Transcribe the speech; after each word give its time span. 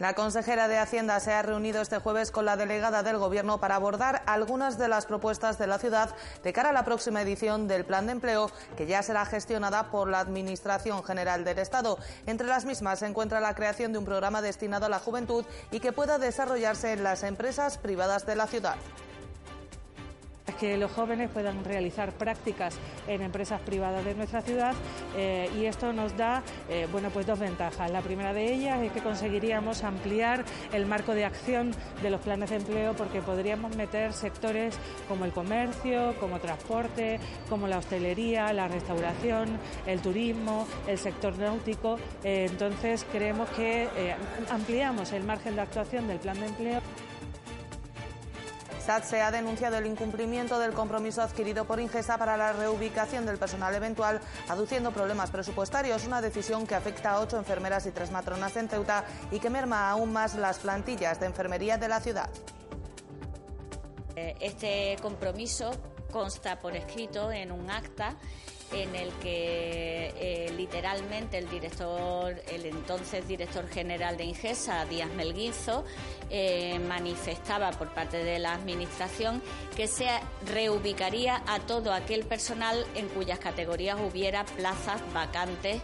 La 0.00 0.14
consejera 0.14 0.66
de 0.66 0.76
Hacienda 0.76 1.20
se 1.20 1.32
ha 1.32 1.42
reunido 1.42 1.80
este 1.80 1.98
jueves 1.98 2.32
con 2.32 2.44
la 2.44 2.56
delegada 2.56 3.04
del 3.04 3.16
Gobierno 3.16 3.60
para 3.60 3.76
abordar 3.76 4.24
algunas 4.26 4.76
de 4.76 4.88
las 4.88 5.06
propuestas 5.06 5.56
de 5.56 5.68
la 5.68 5.78
ciudad 5.78 6.16
de 6.42 6.52
cara 6.52 6.70
a 6.70 6.72
la 6.72 6.84
próxima 6.84 7.22
edición 7.22 7.68
del 7.68 7.84
Plan 7.84 8.06
de 8.06 8.12
Empleo, 8.12 8.50
que 8.76 8.86
ya 8.86 9.04
será 9.04 9.24
gestionada 9.24 9.92
por 9.92 10.08
la 10.08 10.18
Administración 10.18 11.04
General 11.04 11.44
del 11.44 11.60
Estado. 11.60 11.96
Entre 12.26 12.48
las 12.48 12.64
mismas 12.64 12.98
se 12.98 13.06
encuentra 13.06 13.38
la 13.38 13.54
creación 13.54 13.92
de 13.92 13.98
un 13.98 14.04
programa 14.04 14.42
destinado 14.42 14.86
a 14.86 14.88
la 14.88 14.98
juventud 14.98 15.44
y 15.70 15.78
que 15.78 15.92
pueda 15.92 16.18
desarrollarse 16.18 16.92
en 16.92 17.04
las 17.04 17.22
empresas 17.22 17.78
privadas 17.78 18.26
de 18.26 18.34
la 18.34 18.48
ciudad 18.48 18.74
que 20.58 20.76
los 20.76 20.90
jóvenes 20.92 21.30
puedan 21.30 21.64
realizar 21.64 22.12
prácticas 22.12 22.76
en 23.06 23.22
empresas 23.22 23.60
privadas 23.60 24.04
de 24.04 24.14
nuestra 24.14 24.42
ciudad 24.42 24.74
eh, 25.16 25.50
y 25.58 25.66
esto 25.66 25.92
nos 25.92 26.16
da 26.16 26.42
eh, 26.68 26.86
bueno, 26.90 27.10
pues 27.10 27.26
dos 27.26 27.38
ventajas. 27.38 27.90
La 27.90 28.00
primera 28.00 28.32
de 28.32 28.52
ellas 28.52 28.80
es 28.82 28.92
que 28.92 29.00
conseguiríamos 29.00 29.84
ampliar 29.84 30.44
el 30.72 30.86
marco 30.86 31.14
de 31.14 31.24
acción 31.24 31.72
de 32.02 32.10
los 32.10 32.20
planes 32.20 32.50
de 32.50 32.56
empleo 32.56 32.94
porque 32.94 33.20
podríamos 33.20 33.76
meter 33.76 34.12
sectores 34.12 34.76
como 35.08 35.24
el 35.24 35.32
comercio, 35.32 36.14
como 36.20 36.38
transporte, 36.38 37.18
como 37.48 37.66
la 37.66 37.78
hostelería, 37.78 38.52
la 38.52 38.68
restauración, 38.68 39.58
el 39.86 40.00
turismo, 40.00 40.66
el 40.86 40.98
sector 40.98 41.36
náutico. 41.38 41.98
Eh, 42.22 42.46
entonces 42.50 43.06
creemos 43.10 43.48
que 43.50 43.88
ampliamos 44.50 45.12
el 45.12 45.24
margen 45.24 45.56
de 45.56 45.62
actuación 45.62 46.08
del 46.08 46.18
plan 46.18 46.38
de 46.38 46.46
empleo. 46.46 46.80
SATSE 48.84 49.22
ha 49.22 49.30
denunciado 49.30 49.78
el 49.78 49.86
incumplimiento 49.86 50.58
del 50.58 50.74
compromiso 50.74 51.22
adquirido 51.22 51.64
por 51.64 51.80
Ingesa 51.80 52.18
para 52.18 52.36
la 52.36 52.52
reubicación 52.52 53.24
del 53.24 53.38
personal 53.38 53.74
eventual, 53.74 54.20
aduciendo 54.46 54.92
problemas 54.92 55.30
presupuestarios, 55.30 56.04
una 56.04 56.20
decisión 56.20 56.66
que 56.66 56.74
afecta 56.74 57.12
a 57.12 57.20
ocho 57.20 57.38
enfermeras 57.38 57.86
y 57.86 57.92
tres 57.92 58.10
matronas 58.10 58.54
en 58.56 58.68
Ceuta 58.68 59.06
y 59.30 59.38
que 59.38 59.48
merma 59.48 59.90
aún 59.90 60.12
más 60.12 60.34
las 60.34 60.58
plantillas 60.58 61.18
de 61.18 61.26
enfermería 61.26 61.78
de 61.78 61.88
la 61.88 62.00
ciudad. 62.00 62.28
Eh, 64.16 64.34
este 64.40 64.96
compromiso 65.00 65.70
consta 66.12 66.58
por 66.58 66.76
escrito 66.76 67.32
en 67.32 67.52
un 67.52 67.70
acta 67.70 68.16
en 68.70 68.94
el 68.94 69.12
que 69.14 70.13
literalmente 70.64 71.36
el 71.36 71.50
director, 71.50 72.42
el 72.50 72.64
entonces 72.64 73.28
director 73.28 73.68
general 73.68 74.16
de 74.16 74.24
Ingesa, 74.24 74.86
Díaz 74.86 75.10
Melguizo, 75.10 75.84
eh, 76.30 76.78
manifestaba 76.88 77.70
por 77.72 77.92
parte 77.92 78.24
de 78.24 78.38
la 78.38 78.54
Administración 78.54 79.42
que 79.76 79.86
se 79.86 80.08
reubicaría 80.46 81.42
a 81.46 81.60
todo 81.60 81.92
aquel 81.92 82.24
personal 82.24 82.86
en 82.94 83.08
cuyas 83.08 83.38
categorías 83.38 83.98
hubiera 84.00 84.46
plazas 84.46 85.02
vacantes 85.12 85.82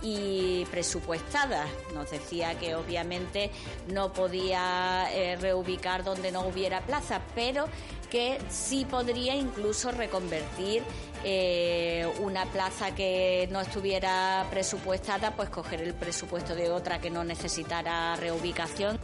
y 0.00 0.64
presupuestadas. 0.70 1.68
Nos 1.92 2.10
decía 2.10 2.58
que 2.58 2.74
obviamente 2.74 3.50
no 3.88 4.14
podía 4.14 5.08
eh, 5.12 5.36
reubicar 5.36 6.04
donde 6.04 6.32
no 6.32 6.40
hubiera 6.46 6.80
plaza, 6.80 7.20
pero 7.34 7.66
que 8.12 8.38
sí 8.50 8.84
podría 8.84 9.34
incluso 9.34 9.90
reconvertir 9.90 10.82
eh, 11.24 12.06
una 12.20 12.44
plaza 12.44 12.94
que 12.94 13.48
no 13.50 13.62
estuviera 13.62 14.46
presupuestada, 14.50 15.34
pues 15.34 15.48
coger 15.48 15.80
el 15.80 15.94
presupuesto 15.94 16.54
de 16.54 16.68
otra 16.68 17.00
que 17.00 17.08
no 17.08 17.24
necesitara 17.24 18.14
reubicación. 18.16 18.98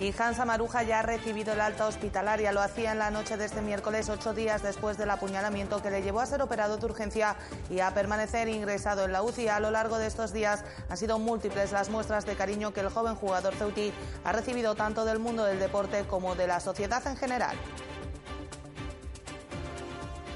Y 0.00 0.12
Hansa 0.18 0.44
Maruja 0.44 0.82
ya 0.82 0.98
ha 0.98 1.02
recibido 1.02 1.52
el 1.52 1.60
alta 1.60 1.86
hospitalaria. 1.86 2.50
Lo 2.52 2.60
hacía 2.60 2.92
en 2.92 2.98
la 2.98 3.10
noche 3.10 3.36
de 3.36 3.44
este 3.44 3.62
miércoles, 3.62 4.08
ocho 4.08 4.34
días 4.34 4.62
después 4.62 4.98
del 4.98 5.10
apuñalamiento 5.10 5.80
que 5.80 5.90
le 5.90 6.02
llevó 6.02 6.20
a 6.20 6.26
ser 6.26 6.42
operado 6.42 6.76
de 6.76 6.86
urgencia 6.86 7.36
y 7.70 7.78
a 7.80 7.94
permanecer 7.94 8.48
ingresado 8.48 9.04
en 9.04 9.12
la 9.12 9.22
UCI. 9.22 9.48
A 9.48 9.60
lo 9.60 9.70
largo 9.70 9.98
de 9.98 10.08
estos 10.08 10.32
días 10.32 10.64
han 10.88 10.96
sido 10.96 11.18
múltiples 11.18 11.70
las 11.70 11.90
muestras 11.90 12.26
de 12.26 12.34
cariño 12.34 12.72
que 12.72 12.80
el 12.80 12.88
joven 12.88 13.14
jugador 13.14 13.54
ceutí 13.54 13.92
ha 14.24 14.32
recibido 14.32 14.74
tanto 14.74 15.04
del 15.04 15.20
mundo 15.20 15.44
del 15.44 15.60
deporte 15.60 16.04
como 16.06 16.34
de 16.34 16.48
la 16.48 16.58
sociedad 16.58 17.06
en 17.06 17.16
general. 17.16 17.56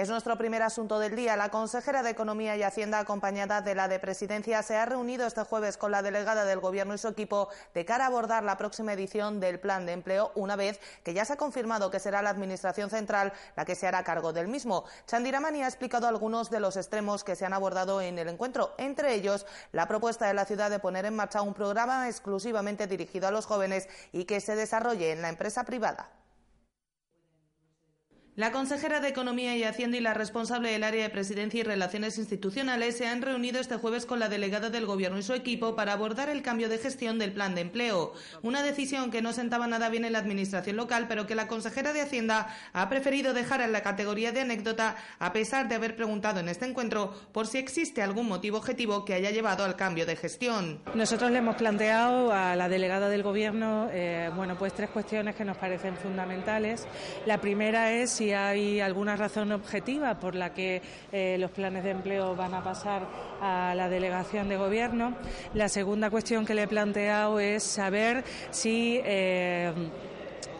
Es 0.00 0.08
nuestro 0.08 0.38
primer 0.38 0.62
asunto 0.62 0.98
del 0.98 1.14
día. 1.14 1.36
La 1.36 1.50
consejera 1.50 2.02
de 2.02 2.08
Economía 2.08 2.56
y 2.56 2.62
Hacienda, 2.62 3.00
acompañada 3.00 3.60
de 3.60 3.74
la 3.74 3.86
de 3.86 3.98
Presidencia, 3.98 4.62
se 4.62 4.78
ha 4.78 4.86
reunido 4.86 5.26
este 5.26 5.44
jueves 5.44 5.76
con 5.76 5.90
la 5.90 6.00
delegada 6.00 6.46
del 6.46 6.58
Gobierno 6.58 6.94
y 6.94 6.98
su 6.98 7.08
equipo 7.08 7.50
de 7.74 7.84
cara 7.84 8.04
a 8.04 8.06
abordar 8.06 8.42
la 8.42 8.56
próxima 8.56 8.94
edición 8.94 9.40
del 9.40 9.60
Plan 9.60 9.84
de 9.84 9.92
Empleo, 9.92 10.32
una 10.36 10.56
vez 10.56 10.80
que 11.04 11.12
ya 11.12 11.26
se 11.26 11.34
ha 11.34 11.36
confirmado 11.36 11.90
que 11.90 12.00
será 12.00 12.22
la 12.22 12.30
Administración 12.30 12.88
Central 12.88 13.34
la 13.56 13.66
que 13.66 13.74
se 13.74 13.86
hará 13.86 14.02
cargo 14.02 14.32
del 14.32 14.48
mismo. 14.48 14.86
Chandiramani 15.06 15.64
ha 15.64 15.68
explicado 15.68 16.08
algunos 16.08 16.48
de 16.48 16.60
los 16.60 16.78
extremos 16.78 17.22
que 17.22 17.36
se 17.36 17.44
han 17.44 17.52
abordado 17.52 18.00
en 18.00 18.18
el 18.18 18.30
encuentro, 18.30 18.72
entre 18.78 19.12
ellos 19.12 19.44
la 19.72 19.86
propuesta 19.86 20.26
de 20.26 20.32
la 20.32 20.46
ciudad 20.46 20.70
de 20.70 20.78
poner 20.78 21.04
en 21.04 21.14
marcha 21.14 21.42
un 21.42 21.52
programa 21.52 22.08
exclusivamente 22.08 22.86
dirigido 22.86 23.28
a 23.28 23.32
los 23.32 23.44
jóvenes 23.44 23.86
y 24.12 24.24
que 24.24 24.40
se 24.40 24.56
desarrolle 24.56 25.12
en 25.12 25.20
la 25.20 25.28
empresa 25.28 25.64
privada. 25.64 26.08
La 28.36 28.52
consejera 28.52 29.00
de 29.00 29.08
Economía 29.08 29.56
y 29.56 29.64
Hacienda 29.64 29.96
y 29.96 30.00
la 30.00 30.14
responsable 30.14 30.70
del 30.70 30.84
área 30.84 31.02
de 31.02 31.10
Presidencia 31.10 31.60
y 31.60 31.64
Relaciones 31.64 32.16
Institucionales 32.16 32.96
se 32.96 33.08
han 33.08 33.22
reunido 33.22 33.60
este 33.60 33.76
jueves 33.76 34.06
con 34.06 34.20
la 34.20 34.28
delegada 34.28 34.70
del 34.70 34.86
Gobierno 34.86 35.18
y 35.18 35.24
su 35.24 35.34
equipo 35.34 35.74
para 35.74 35.94
abordar 35.94 36.28
el 36.28 36.40
cambio 36.40 36.68
de 36.68 36.78
gestión 36.78 37.18
del 37.18 37.32
plan 37.32 37.56
de 37.56 37.62
empleo. 37.62 38.12
Una 38.42 38.62
decisión 38.62 39.10
que 39.10 39.20
no 39.20 39.32
sentaba 39.32 39.66
nada 39.66 39.88
bien 39.88 40.04
en 40.04 40.12
la 40.12 40.20
Administración 40.20 40.76
local, 40.76 41.06
pero 41.08 41.26
que 41.26 41.34
la 41.34 41.48
consejera 41.48 41.92
de 41.92 42.02
Hacienda 42.02 42.56
ha 42.72 42.88
preferido 42.88 43.34
dejar 43.34 43.62
en 43.62 43.72
la 43.72 43.82
categoría 43.82 44.30
de 44.30 44.42
anécdota, 44.42 44.96
a 45.18 45.32
pesar 45.32 45.66
de 45.68 45.74
haber 45.74 45.96
preguntado 45.96 46.38
en 46.38 46.48
este 46.48 46.66
encuentro 46.66 47.12
por 47.32 47.48
si 47.48 47.58
existe 47.58 48.00
algún 48.00 48.28
motivo 48.28 48.58
objetivo 48.58 49.04
que 49.04 49.14
haya 49.14 49.32
llevado 49.32 49.64
al 49.64 49.74
cambio 49.74 50.06
de 50.06 50.14
gestión. 50.14 50.80
Nosotros 50.94 51.32
le 51.32 51.38
hemos 51.38 51.56
planteado 51.56 52.32
a 52.32 52.54
la 52.54 52.68
delegada 52.68 53.08
del 53.08 53.24
Gobierno, 53.24 53.88
eh, 53.92 54.30
bueno, 54.36 54.56
pues 54.56 54.72
tres 54.72 54.88
cuestiones 54.90 55.34
que 55.34 55.44
nos 55.44 55.56
parecen 55.56 55.96
fundamentales. 55.96 56.86
La 57.26 57.40
primera 57.40 57.90
es 57.90 58.10
si 58.10 58.29
hay 58.32 58.80
alguna 58.80 59.16
razón 59.16 59.52
objetiva 59.52 60.18
por 60.18 60.34
la 60.34 60.52
que 60.52 60.82
eh, 61.12 61.36
los 61.38 61.50
planes 61.50 61.84
de 61.84 61.90
empleo 61.90 62.34
van 62.36 62.54
a 62.54 62.62
pasar 62.62 63.06
a 63.40 63.74
la 63.74 63.88
delegación 63.88 64.48
de 64.48 64.56
gobierno. 64.56 65.14
La 65.54 65.68
segunda 65.68 66.10
cuestión 66.10 66.44
que 66.44 66.54
le 66.54 66.62
he 66.62 66.68
planteado 66.68 67.40
es 67.40 67.62
saber 67.62 68.24
si 68.50 69.00
eh, 69.04 69.72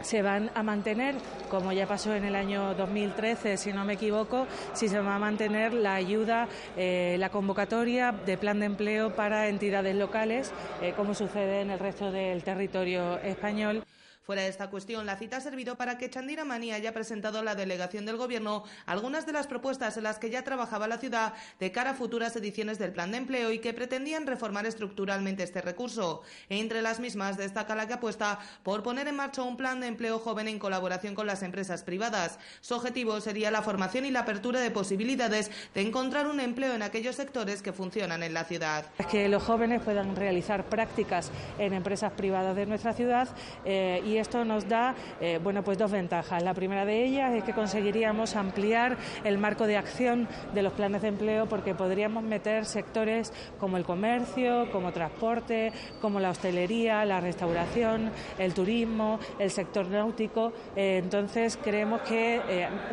se 0.01 0.21
van 0.21 0.51
a 0.55 0.63
mantener, 0.63 1.15
como 1.49 1.71
ya 1.71 1.87
pasó 1.87 2.15
en 2.15 2.25
el 2.25 2.35
año 2.35 2.73
2013, 2.73 3.57
si 3.57 3.71
no 3.71 3.85
me 3.85 3.93
equivoco, 3.93 4.47
si 4.73 4.87
se 4.87 4.99
va 4.99 5.15
a 5.15 5.19
mantener 5.19 5.73
la 5.73 5.95
ayuda, 5.95 6.47
eh, 6.75 7.15
la 7.19 7.29
convocatoria 7.29 8.11
de 8.11 8.37
plan 8.37 8.59
de 8.59 8.65
empleo 8.65 9.15
para 9.15 9.47
entidades 9.47 9.95
locales, 9.95 10.51
como 10.95 11.13
sucede 11.13 11.61
en 11.61 11.69
el 11.69 11.79
resto 11.79 12.11
del 12.11 12.43
territorio 12.43 13.19
español. 13.19 13.83
Fuera 14.23 14.43
de 14.43 14.49
esta 14.49 14.69
cuestión, 14.69 15.07
la 15.07 15.17
cita 15.17 15.37
ha 15.37 15.41
servido 15.41 15.77
para 15.77 15.97
que 15.97 16.07
Chandira 16.07 16.45
Mani 16.45 16.71
haya 16.71 16.93
presentado 16.93 17.39
a 17.39 17.43
la 17.43 17.55
delegación 17.55 18.05
del 18.05 18.17
Gobierno 18.17 18.63
algunas 18.85 19.25
de 19.25 19.31
las 19.31 19.47
propuestas 19.47 19.97
en 19.97 20.03
las 20.03 20.19
que 20.19 20.29
ya 20.29 20.43
trabajaba 20.43 20.87
la 20.87 20.99
ciudad 20.99 21.33
de 21.59 21.71
cara 21.71 21.91
a 21.91 21.93
futuras 21.95 22.35
ediciones 22.35 22.77
del 22.77 22.93
Plan 22.93 23.11
de 23.11 23.17
Empleo 23.17 23.51
y 23.51 23.57
que 23.57 23.73
pretendían 23.73 24.27
reformar 24.27 24.67
estructuralmente 24.67 25.41
este 25.41 25.59
recurso. 25.61 26.21
Entre 26.49 26.83
las 26.83 26.99
mismas 26.99 27.35
destaca 27.35 27.73
la 27.73 27.87
que 27.87 27.93
apuesta 27.93 28.37
por 28.61 28.83
poner 28.83 29.07
en 29.07 29.15
marcha 29.15 29.41
un 29.41 29.57
plan 29.57 29.81
de 29.81 29.87
empleo 29.87 30.19
joven 30.19 30.47
en 30.47 30.59
colaboración 30.59 31.15
con 31.15 31.25
las 31.25 31.41
empresas 31.41 31.81
privadas. 31.81 32.37
Su 32.61 32.75
objetivo 32.75 33.21
sería 33.21 33.49
la 33.49 33.63
formación 33.63 34.05
y 34.05 34.11
la 34.11 34.19
apertura 34.19 34.61
de 34.61 34.69
posibilidades 34.69 35.49
de 35.73 35.81
encontrar 35.81 36.27
un 36.27 36.39
empleo 36.39 36.75
en 36.75 36.83
aquellos 36.83 37.15
sectores 37.15 37.63
que 37.63 37.73
funcionan 37.73 38.21
en 38.21 38.35
la 38.35 38.43
ciudad. 38.43 38.85
Que 39.09 39.27
los 39.29 39.41
jóvenes 39.41 39.81
puedan 39.81 40.15
realizar 40.15 40.65
prácticas 40.65 41.31
en 41.57 41.73
empresas 41.73 42.11
privadas 42.13 42.55
de 42.55 42.67
nuestra 42.67 42.93
ciudad 42.93 43.27
eh, 43.65 44.03
y 44.05 44.10
esto 44.17 44.45
nos 44.45 44.67
da 44.67 44.95
eh, 45.19 45.39
bueno, 45.41 45.63
pues 45.63 45.77
dos 45.77 45.91
ventajas. 45.91 46.43
La 46.43 46.53
primera 46.53 46.85
de 46.85 47.03
ellas 47.03 47.33
es 47.33 47.43
que 47.43 47.53
conseguiríamos 47.53 48.35
ampliar 48.35 48.97
el 49.23 49.37
marco 49.37 49.67
de 49.67 49.77
acción 49.77 50.27
de 50.53 50.61
los 50.61 50.73
planes 50.73 51.01
de 51.01 51.09
empleo 51.09 51.47
porque 51.47 51.75
podríamos 51.75 52.23
meter 52.23 52.65
sectores 52.65 53.33
como 53.59 53.77
el 53.77 53.83
comercio, 53.83 54.71
como 54.71 54.91
transporte, 54.91 55.71
como 56.01 56.19
la 56.19 56.29
hostelería, 56.29 57.05
la 57.05 57.19
restauración, 57.19 58.11
el 58.37 58.53
turismo, 58.53 59.19
el 59.39 59.51
sector 59.51 59.87
náutico. 59.87 60.53
Eh, 60.75 60.99
entonces 61.03 61.57
creemos 61.61 62.01
que 62.01 62.41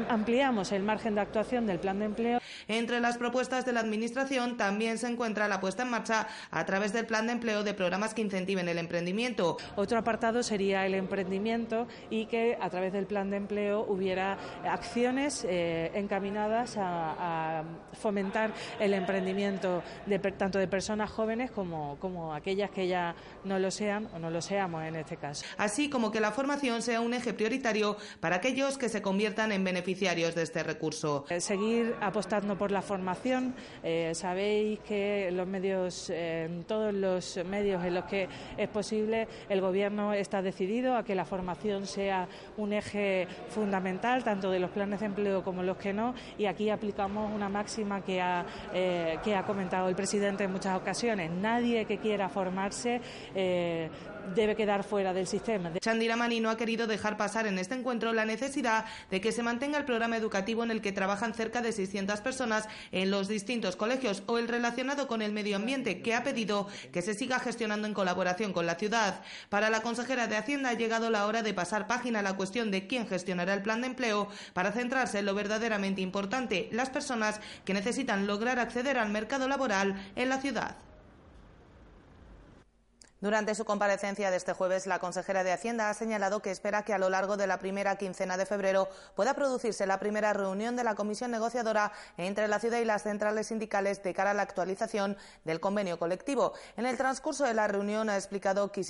ampliamos 0.09 0.73
el 0.73 0.83
margen 0.83 1.15
de 1.15 1.21
actuación 1.21 1.67
del 1.67 1.79
plan 1.79 1.99
de 1.99 2.05
empleo. 2.05 2.41
Entre 2.67 3.01
las 3.01 3.19
propuestas 3.19 3.65
de 3.65 3.73
la 3.73 3.81
Administración 3.81 4.57
también 4.57 4.99
se 4.99 5.09
encuentra 5.09 5.49
la 5.49 5.61
puesta 5.61 5.83
en 5.83 5.91
marcha 5.91 6.29
a 6.51 6.65
través 6.65 6.93
del 6.93 7.07
plan 7.07 7.27
de 7.27 7.33
empleo 7.33 7.65
de 7.65 7.75
programas 7.75 8.15
que 8.15 8.23
incentiven 8.23 8.69
el 8.69 8.79
emprendimiento. 8.79 9.57
Otro 9.77 9.99
apartado 9.99 10.43
sería 10.43 10.87
el 10.87 10.95
emprendimiento 11.09 11.89
y 12.11 12.27
que 12.27 12.57
a 12.61 12.69
través 12.69 12.93
del 12.93 13.07
plan 13.07 13.31
de 13.31 13.39
empleo 13.39 13.87
hubiera 13.89 14.37
acciones 14.65 15.45
eh, 15.49 15.91
encaminadas 15.95 16.77
a, 16.79 17.65
fomentar 17.99 18.53
el 18.79 18.95
emprendimiento 18.95 19.83
de, 20.07 20.19
tanto 20.19 20.59
de 20.59 20.69
personas 20.69 21.11
jóvenes 21.11 21.51
como, 21.51 21.97
como 21.99 22.35
aquellas 22.35 22.71
que 22.71 22.87
ya 22.87 23.15
no 23.45 23.59
lo 23.59 23.71
sean 23.71 24.09
o 24.15 24.19
no 24.19 24.31
lo 24.31 24.41
seamos 24.41 24.85
en 24.85 24.97
este 24.97 25.17
caso. 25.17 25.45
Así 25.57 25.89
como 25.89 26.11
que 26.11 26.21
la 26.21 26.31
formación 26.31 26.83
sea 26.83 27.01
un 27.01 27.15
eje 27.15 27.33
prioritario 27.33 27.97
para 28.21 28.37
aquellos 28.37 28.79
que 28.79 28.89
se 28.89 29.03
conviertan 29.03 29.53
en 29.53 29.65
beneficiarios 29.65 30.35
de 30.35 30.43
este 30.43 30.63
recurso. 30.63 31.25
Eh, 31.31 31.41
seguir 31.41 31.95
apostando 32.01 32.57
por 32.57 32.71
la 32.71 32.83
formación. 32.83 33.55
Eh, 33.83 34.13
sabéis 34.15 34.81
que 34.81 35.31
los 35.33 35.47
medios, 35.47 36.11
en 36.11 36.65
todos 36.65 36.93
los 36.93 37.39
medios 37.47 37.85
en 37.85 37.95
los 37.95 38.05
que 38.05 38.29
es 38.57 38.69
posible, 38.69 39.27
el 39.49 39.61
Gobierno 39.61 40.13
está 40.13 40.43
decidido 40.43 40.98
a 40.99 41.05
que 41.05 41.15
la 41.15 41.25
formación 41.25 41.87
sea 41.87 42.29
un 42.57 42.73
eje 42.73 43.27
fundamental, 43.49 44.25
tanto 44.25 44.51
de 44.51 44.59
los 44.59 44.71
planes 44.71 45.01
de 45.01 45.07
empleo 45.07 45.43
como 45.43 45.63
los 45.63 45.77
que 45.77 45.93
no, 45.93 46.15
y 46.37 46.47
aquí 46.47 46.71
aplicamos 46.71 47.33
una 47.35 47.49
máxima 47.49 48.03
que 48.03 48.21
ha, 48.21 48.45
eh, 48.73 49.19
que 49.23 49.35
ha 49.35 49.45
comentado 49.45 49.89
el 49.89 49.95
presidente 49.95 50.45
en 50.45 50.53
muchas 50.53 50.77
ocasiones. 50.77 51.31
Nadie 51.31 51.85
que 51.85 51.99
quiera 51.99 52.29
formarse 52.29 53.01
eh, 53.35 53.89
debe 54.35 54.57
quedar 54.57 54.85
fuera 54.85 55.13
del 55.13 55.27
sistema. 55.27 55.73
Chandiramani 55.81 56.41
no 56.41 56.51
ha 56.51 56.57
querido 56.57 56.87
dejar 56.87 57.17
pasar 57.17 57.47
en 57.47 57.59
este 57.59 57.75
encuentro 57.75 58.13
la 58.13 58.25
necesidad 58.25 58.85
de 59.11 59.21
que 59.21 59.33
se 59.33 59.43
mantenga 59.43 59.79
el 59.79 59.85
programa 59.85 60.17
educativo 60.17 60.65
en 60.65 60.71
el 60.71 60.81
que 60.81 60.93
trabajan 60.93 61.35
cerca 61.35 61.61
de 61.61 61.73
600 61.73 62.21
personas 62.21 62.69
en 62.93 63.11
los 63.11 63.29
distintos 63.29 63.77
colegios 63.77 64.23
o 64.27 64.39
el 64.39 64.49
relacionado 64.49 65.07
con 65.07 65.23
el 65.23 65.33
medio 65.33 65.57
ambiente, 65.57 66.03
que 66.03 66.15
ha 66.15 66.23
pedido 66.23 66.69
que 66.93 67.03
se 67.03 67.15
siga 67.15 67.39
gestionando 67.39 67.87
en 67.87 67.95
colaboración 67.95 68.53
con 68.53 68.67
la 68.67 68.77
ciudad. 68.77 69.23
Para 69.49 69.71
la 69.71 69.83
consejera 69.83 70.27
de 70.27 70.37
Hacienda 70.37 70.71
ha 70.71 70.75
llegado 70.75 71.11
la 71.11 71.27
hora 71.27 71.43
de 71.43 71.55
pasar 71.55 71.87
página 71.87 72.21
a 72.21 72.23
la 72.23 72.37
cuestión 72.37 72.71
de 72.71 72.87
quién 72.87 73.07
gestionará 73.07 73.55
el 73.55 73.63
plan 73.63 73.81
de 73.81 73.89
empleo 73.89 74.29
para 74.53 74.73
centrarse 74.73 75.19
en 75.19 75.27
lo 75.27 75.35
verdaderamente 75.35 76.01
importante, 76.01 76.69
las 76.73 76.91
personas 76.91 77.41
que 77.65 77.75
necesitan 77.75 78.27
lograr 78.27 78.59
acceder 78.59 78.99
al 78.99 79.11
mercado 79.11 79.49
laboral 79.49 79.95
en 80.17 80.29
la 80.29 80.41
ciudad. 80.41 80.77
Durante 83.21 83.57
su 83.57 83.65
comparecencia 83.65 84.31
de 84.31 84.37
este 84.37 84.53
jueves, 84.53 84.87
la 84.87 85.01
consejera 85.01 85.43
de 85.43 85.51
Hacienda 85.51 85.91
ha 85.91 85.95
señalado 85.95 86.41
que 86.41 86.53
espera 86.53 86.85
que 86.85 86.95
a 86.95 86.99
lo 86.99 87.11
largo 87.11 87.37
de 87.37 87.49
la 87.49 87.59
primera 87.59 87.97
quincena 87.97 88.37
de 88.37 88.47
febrero 88.47 88.89
pueda 89.17 89.35
producirse 89.35 89.87
la 89.87 89.99
primera 89.99 90.33
reunión 90.33 90.77
de 90.77 90.85
la 90.85 90.95
comisión 90.95 91.33
negociadora 91.33 91.91
entre 92.17 92.47
la 92.47 92.61
ciudad 92.61 92.79
y 92.79 92.85
las 92.85 93.03
centrales 93.03 93.49
sindicales 93.49 94.05
de 94.05 94.15
cara 94.15 94.31
a 94.31 94.35
la 94.35 94.43
actualización 94.43 95.17
del 95.45 95.59
convenio 95.59 95.99
colectivo. 95.99 96.53
En 96.77 96.87
el 96.87 96.97
transcurso 96.97 97.45
de 97.45 97.55
la 97.55 97.67
reunión 97.67 98.09
ha 98.09 98.17
explicado 98.17 98.71
que 98.71 98.85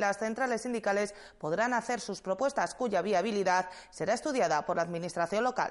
las 0.00 0.18
centrales 0.18 0.62
sindicales 0.62 1.14
podrán 1.38 1.74
hacer 1.74 2.00
sus 2.00 2.22
propuestas 2.22 2.74
cuya 2.74 3.02
viabilidad 3.02 3.68
será 3.90 4.14
estudiada 4.14 4.64
por 4.64 4.76
la 4.76 4.82
Administración 4.82 5.44
local. 5.44 5.70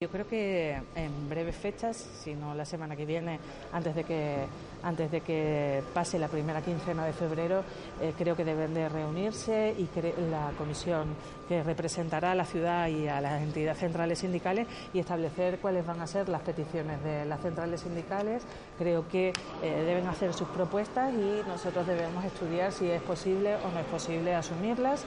Yo 0.00 0.10
creo 0.10 0.28
que 0.28 0.80
en 0.94 1.28
breves 1.28 1.56
fechas, 1.56 1.96
si 2.22 2.34
no 2.34 2.54
la 2.54 2.64
semana 2.64 2.94
que 2.94 3.04
viene, 3.04 3.40
antes 3.72 3.96
de 3.96 4.04
que, 4.04 4.46
antes 4.82 5.10
de 5.10 5.20
que 5.20 5.82
pase 5.92 6.18
la 6.18 6.28
primera 6.28 6.62
quincena 6.62 7.04
de 7.04 7.12
febrero, 7.12 7.62
eh, 8.00 8.12
creo 8.16 8.36
que 8.36 8.44
deben 8.44 8.74
de 8.74 8.88
reunirse 8.88 9.74
y 9.76 9.88
la 10.30 10.52
comisión 10.56 11.14
que 11.48 11.62
representará 11.62 12.32
a 12.32 12.34
la 12.34 12.44
ciudad 12.44 12.88
y 12.88 13.08
a 13.08 13.20
las 13.20 13.42
entidades 13.42 13.78
centrales 13.78 14.18
sindicales 14.18 14.66
y 14.92 14.98
establecer 14.98 15.58
cuáles 15.58 15.86
van 15.86 16.00
a 16.00 16.06
ser 16.06 16.28
las 16.28 16.42
peticiones 16.42 17.02
de 17.02 17.24
las 17.24 17.40
centrales 17.40 17.80
sindicales. 17.80 18.42
Creo 18.78 19.08
que 19.08 19.32
eh, 19.62 19.82
deben 19.86 20.06
hacer 20.06 20.34
sus 20.34 20.48
propuestas 20.48 21.12
y 21.12 21.42
nosotros 21.48 21.86
debemos 21.86 22.24
estudiar 22.24 22.72
si 22.72 22.90
es 22.90 23.02
posible 23.02 23.56
o 23.56 23.70
no 23.72 23.80
es 23.80 23.86
posible 23.86 24.34
asumirlas 24.34 25.04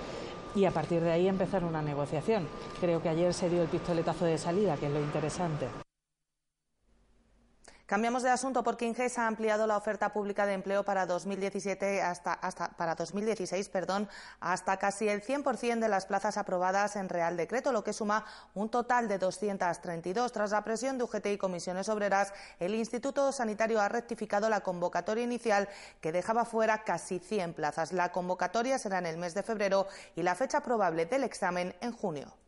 y 0.56 0.66
a 0.66 0.72
partir 0.72 1.02
de 1.02 1.12
ahí 1.12 1.28
empezar 1.28 1.64
una 1.64 1.82
negociación. 1.82 2.48
Creo 2.80 3.02
que 3.02 3.10
ayer 3.10 3.34
se 3.34 3.50
dio 3.50 3.62
el 3.62 3.68
pistoletazo 3.68 4.26
de 4.26 4.38
salida, 4.38 4.76
que 4.78 4.88
es 4.88 4.92
lo 4.92 5.00
interesante. 5.00 5.68
Cambiamos 7.92 8.24
de 8.24 8.30
asunto 8.30 8.64
porque 8.64 8.86
Inges 8.86 9.18
ha 9.18 9.28
ampliado 9.28 9.68
la 9.68 9.76
oferta 9.76 10.14
pública 10.14 10.46
de 10.46 10.54
empleo 10.54 10.86
para 10.86 11.06
2017 11.06 12.02
hasta, 12.02 12.32
hasta 12.32 12.70
para 12.70 12.96
2016, 12.96 13.68
perdón, 13.68 14.08
hasta 14.40 14.78
casi 14.78 15.10
el 15.10 15.22
100% 15.22 15.80
de 15.80 15.90
las 15.90 16.06
plazas 16.06 16.38
aprobadas 16.38 16.96
en 16.96 17.10
Real 17.10 17.36
Decreto, 17.36 17.74
lo 17.74 17.84
que 17.84 17.92
suma 17.92 18.24
un 18.54 18.70
total 18.70 19.10
de 19.10 19.18
232. 19.18 20.32
Tras 20.32 20.52
la 20.52 20.64
presión 20.64 20.98
de 20.98 21.04
UGT 21.04 21.26
y 21.34 21.38
comisiones 21.38 21.90
obreras, 21.90 22.34
el 22.62 22.76
Instituto 22.76 23.30
Sanitario 23.34 23.82
ha 23.82 23.90
rectificado 23.90 24.48
la 24.48 24.62
convocatoria 24.62 25.26
inicial 25.26 25.68
que 26.00 26.14
dejaba 26.14 26.46
fuera 26.46 26.86
casi 26.86 27.20
100 27.20 27.56
plazas. 27.56 27.92
La 27.92 28.14
convocatoria 28.14 28.80
será 28.80 29.00
en 29.00 29.08
el 29.08 29.18
mes 29.18 29.34
de 29.34 29.44
febrero 29.44 29.86
y 30.16 30.24
la 30.24 30.36
fecha 30.36 30.62
probable 30.62 31.08
del 31.08 31.26
examen 31.26 31.76
en 31.82 31.92
junio. 31.92 32.41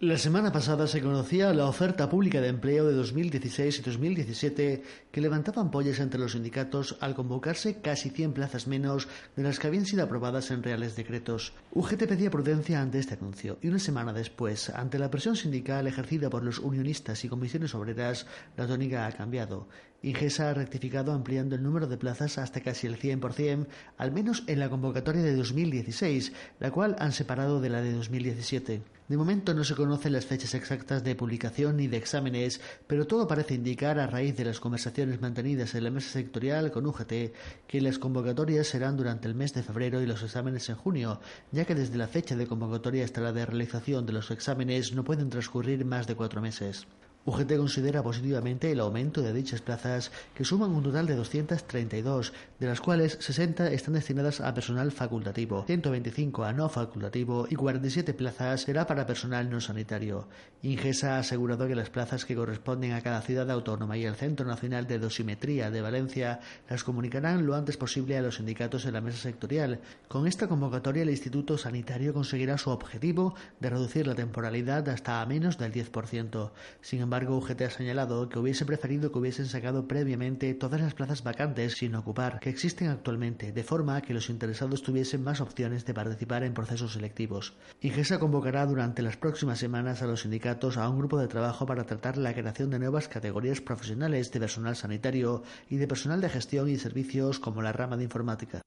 La 0.00 0.18
semana 0.18 0.52
pasada 0.52 0.86
se 0.86 1.00
conocía 1.00 1.54
la 1.54 1.64
oferta 1.64 2.10
pública 2.10 2.42
de 2.42 2.48
empleo 2.48 2.86
de 2.86 2.92
2016 2.92 3.78
y 3.78 3.82
2017 3.82 4.82
que 5.10 5.20
levantaba 5.22 5.62
ampollas 5.62 6.00
entre 6.00 6.20
los 6.20 6.32
sindicatos 6.32 6.98
al 7.00 7.14
convocarse 7.14 7.80
casi 7.80 8.10
100 8.10 8.34
plazas 8.34 8.66
menos 8.66 9.08
de 9.36 9.42
las 9.42 9.58
que 9.58 9.68
habían 9.68 9.86
sido 9.86 10.04
aprobadas 10.04 10.50
en 10.50 10.62
reales 10.62 10.96
decretos. 10.96 11.54
UGT 11.72 12.04
pedía 12.04 12.30
prudencia 12.30 12.82
ante 12.82 12.98
este 12.98 13.14
anuncio 13.14 13.56
y 13.62 13.68
una 13.68 13.78
semana 13.78 14.12
después, 14.12 14.68
ante 14.68 14.98
la 14.98 15.10
presión 15.10 15.34
sindical 15.34 15.86
ejercida 15.86 16.28
por 16.28 16.44
los 16.44 16.58
unionistas 16.58 17.24
y 17.24 17.30
comisiones 17.30 17.74
obreras, 17.74 18.26
la 18.58 18.66
tónica 18.66 19.06
ha 19.06 19.12
cambiado. 19.12 19.66
Ingesa 20.06 20.50
ha 20.50 20.54
rectificado 20.54 21.10
ampliando 21.10 21.56
el 21.56 21.64
número 21.64 21.88
de 21.88 21.96
plazas 21.96 22.38
hasta 22.38 22.60
casi 22.60 22.86
el 22.86 22.96
100%, 22.96 23.66
al 23.98 24.12
menos 24.12 24.44
en 24.46 24.60
la 24.60 24.70
convocatoria 24.70 25.20
de 25.20 25.34
2016, 25.34 26.32
la 26.60 26.70
cual 26.70 26.94
han 27.00 27.10
separado 27.10 27.60
de 27.60 27.70
la 27.70 27.82
de 27.82 27.92
2017. 27.92 28.82
De 29.08 29.16
momento 29.16 29.52
no 29.52 29.64
se 29.64 29.74
conocen 29.74 30.12
las 30.12 30.24
fechas 30.24 30.54
exactas 30.54 31.02
de 31.02 31.16
publicación 31.16 31.78
ni 31.78 31.88
de 31.88 31.96
exámenes, 31.96 32.60
pero 32.86 33.08
todo 33.08 33.26
parece 33.26 33.54
indicar, 33.54 33.98
a 33.98 34.06
raíz 34.06 34.36
de 34.36 34.44
las 34.44 34.60
conversaciones 34.60 35.20
mantenidas 35.20 35.74
en 35.74 35.82
la 35.82 35.90
mesa 35.90 36.10
sectorial 36.10 36.70
con 36.70 36.86
UGT, 36.86 37.32
que 37.66 37.80
las 37.80 37.98
convocatorias 37.98 38.68
serán 38.68 38.96
durante 38.96 39.26
el 39.26 39.34
mes 39.34 39.54
de 39.54 39.64
febrero 39.64 40.00
y 40.00 40.06
los 40.06 40.22
exámenes 40.22 40.68
en 40.68 40.76
junio, 40.76 41.20
ya 41.50 41.64
que 41.64 41.74
desde 41.74 41.98
la 41.98 42.06
fecha 42.06 42.36
de 42.36 42.46
convocatoria 42.46 43.04
hasta 43.04 43.20
la 43.20 43.32
de 43.32 43.44
realización 43.44 44.06
de 44.06 44.12
los 44.12 44.30
exámenes 44.30 44.92
no 44.92 45.02
pueden 45.02 45.30
transcurrir 45.30 45.84
más 45.84 46.06
de 46.06 46.14
cuatro 46.14 46.40
meses. 46.40 46.86
UGT 47.26 47.56
considera 47.56 48.04
positivamente 48.04 48.70
el 48.70 48.78
aumento 48.78 49.20
de 49.20 49.32
dichas 49.32 49.60
plazas, 49.60 50.12
que 50.32 50.44
suman 50.44 50.70
un 50.70 50.84
total 50.84 51.06
de 51.06 51.16
232, 51.16 52.32
de 52.60 52.66
las 52.68 52.80
cuales 52.80 53.18
60 53.20 53.72
están 53.72 53.94
destinadas 53.94 54.40
a 54.40 54.54
personal 54.54 54.92
facultativo, 54.92 55.64
125 55.66 56.44
a 56.44 56.52
no 56.52 56.68
facultativo 56.68 57.48
y 57.50 57.56
47 57.56 58.14
plazas 58.14 58.60
será 58.60 58.86
para 58.86 59.06
personal 59.06 59.50
no 59.50 59.60
sanitario. 59.60 60.28
Ingesa 60.62 61.16
ha 61.16 61.18
asegurado 61.18 61.66
que 61.66 61.74
las 61.74 61.90
plazas 61.90 62.24
que 62.24 62.36
corresponden 62.36 62.92
a 62.92 63.00
cada 63.00 63.20
ciudad 63.22 63.50
autónoma 63.50 63.96
y 63.96 64.04
el 64.04 64.14
Centro 64.14 64.46
Nacional 64.46 64.86
de 64.86 65.00
Dosimetría 65.00 65.72
de 65.72 65.80
Valencia 65.80 66.38
las 66.70 66.84
comunicarán 66.84 67.44
lo 67.44 67.56
antes 67.56 67.76
posible 67.76 68.16
a 68.16 68.22
los 68.22 68.36
sindicatos 68.36 68.86
en 68.86 68.92
la 68.92 69.00
mesa 69.00 69.18
sectorial. 69.18 69.80
Con 70.06 70.28
esta 70.28 70.46
convocatoria 70.46 71.02
el 71.02 71.10
Instituto 71.10 71.58
Sanitario 71.58 72.14
conseguirá 72.14 72.56
su 72.56 72.70
objetivo 72.70 73.34
de 73.58 73.70
reducir 73.70 74.06
la 74.06 74.14
temporalidad 74.14 74.88
hasta 74.88 75.20
a 75.20 75.26
menos 75.26 75.58
del 75.58 75.72
10%. 75.72 76.50
Sin 76.80 77.00
embargo, 77.00 77.15
embargo, 77.16 77.38
UGT 77.38 77.62
ha 77.62 77.70
señalado 77.70 78.28
que 78.28 78.38
hubiese 78.38 78.66
preferido 78.66 79.10
que 79.10 79.18
hubiesen 79.18 79.46
sacado 79.46 79.88
previamente 79.88 80.52
todas 80.52 80.82
las 80.82 80.92
plazas 80.92 81.22
vacantes 81.22 81.72
sin 81.72 81.94
ocupar 81.94 82.40
que 82.40 82.50
existen 82.50 82.88
actualmente, 82.88 83.52
de 83.52 83.64
forma 83.64 84.02
que 84.02 84.12
los 84.12 84.28
interesados 84.28 84.82
tuviesen 84.82 85.24
más 85.24 85.40
opciones 85.40 85.86
de 85.86 85.94
participar 85.94 86.42
en 86.42 86.52
procesos 86.52 86.92
selectivos. 86.92 87.54
Ingesa 87.80 88.18
convocará 88.18 88.66
durante 88.66 89.00
las 89.00 89.16
próximas 89.16 89.58
semanas 89.58 90.02
a 90.02 90.06
los 90.06 90.20
sindicatos 90.22 90.76
a 90.76 90.86
un 90.90 90.98
grupo 90.98 91.18
de 91.18 91.28
trabajo 91.28 91.64
para 91.64 91.84
tratar 91.84 92.18
la 92.18 92.34
creación 92.34 92.68
de 92.68 92.80
nuevas 92.80 93.08
categorías 93.08 93.62
profesionales 93.62 94.30
de 94.30 94.40
personal 94.40 94.76
sanitario 94.76 95.42
y 95.70 95.76
de 95.76 95.88
personal 95.88 96.20
de 96.20 96.28
gestión 96.28 96.68
y 96.68 96.76
servicios 96.76 97.38
como 97.38 97.62
la 97.62 97.72
rama 97.72 97.96
de 97.96 98.04
informática. 98.04 98.60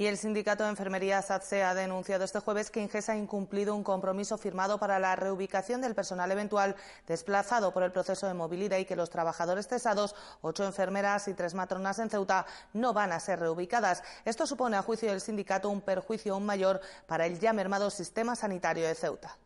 Y 0.00 0.06
el 0.06 0.16
sindicato 0.16 0.62
de 0.62 0.70
enfermería 0.70 1.20
SATSE 1.20 1.64
ha 1.64 1.74
denunciado 1.74 2.24
este 2.24 2.38
jueves 2.38 2.70
que 2.70 2.80
Ingesa 2.80 3.14
ha 3.14 3.16
incumplido 3.16 3.74
un 3.74 3.82
compromiso 3.82 4.38
firmado 4.38 4.78
para 4.78 5.00
la 5.00 5.16
reubicación 5.16 5.80
del 5.80 5.96
personal 5.96 6.30
eventual 6.30 6.76
desplazado 7.08 7.72
por 7.72 7.82
el 7.82 7.90
proceso 7.90 8.28
de 8.28 8.34
movilidad 8.34 8.78
y 8.78 8.84
que 8.84 8.94
los 8.94 9.10
trabajadores 9.10 9.66
cesados, 9.66 10.14
ocho 10.40 10.64
enfermeras 10.64 11.26
y 11.26 11.34
tres 11.34 11.52
matronas 11.54 11.98
en 11.98 12.10
Ceuta, 12.10 12.46
no 12.74 12.92
van 12.92 13.10
a 13.10 13.18
ser 13.18 13.40
reubicadas. 13.40 14.04
Esto 14.24 14.46
supone, 14.46 14.76
a 14.76 14.82
juicio 14.82 15.10
del 15.10 15.20
sindicato, 15.20 15.68
un 15.68 15.80
perjuicio 15.80 16.34
aún 16.34 16.46
mayor 16.46 16.80
para 17.08 17.26
el 17.26 17.40
ya 17.40 17.52
mermado 17.52 17.90
sistema 17.90 18.36
sanitario 18.36 18.86
de 18.86 18.94
Ceuta. 18.94 19.36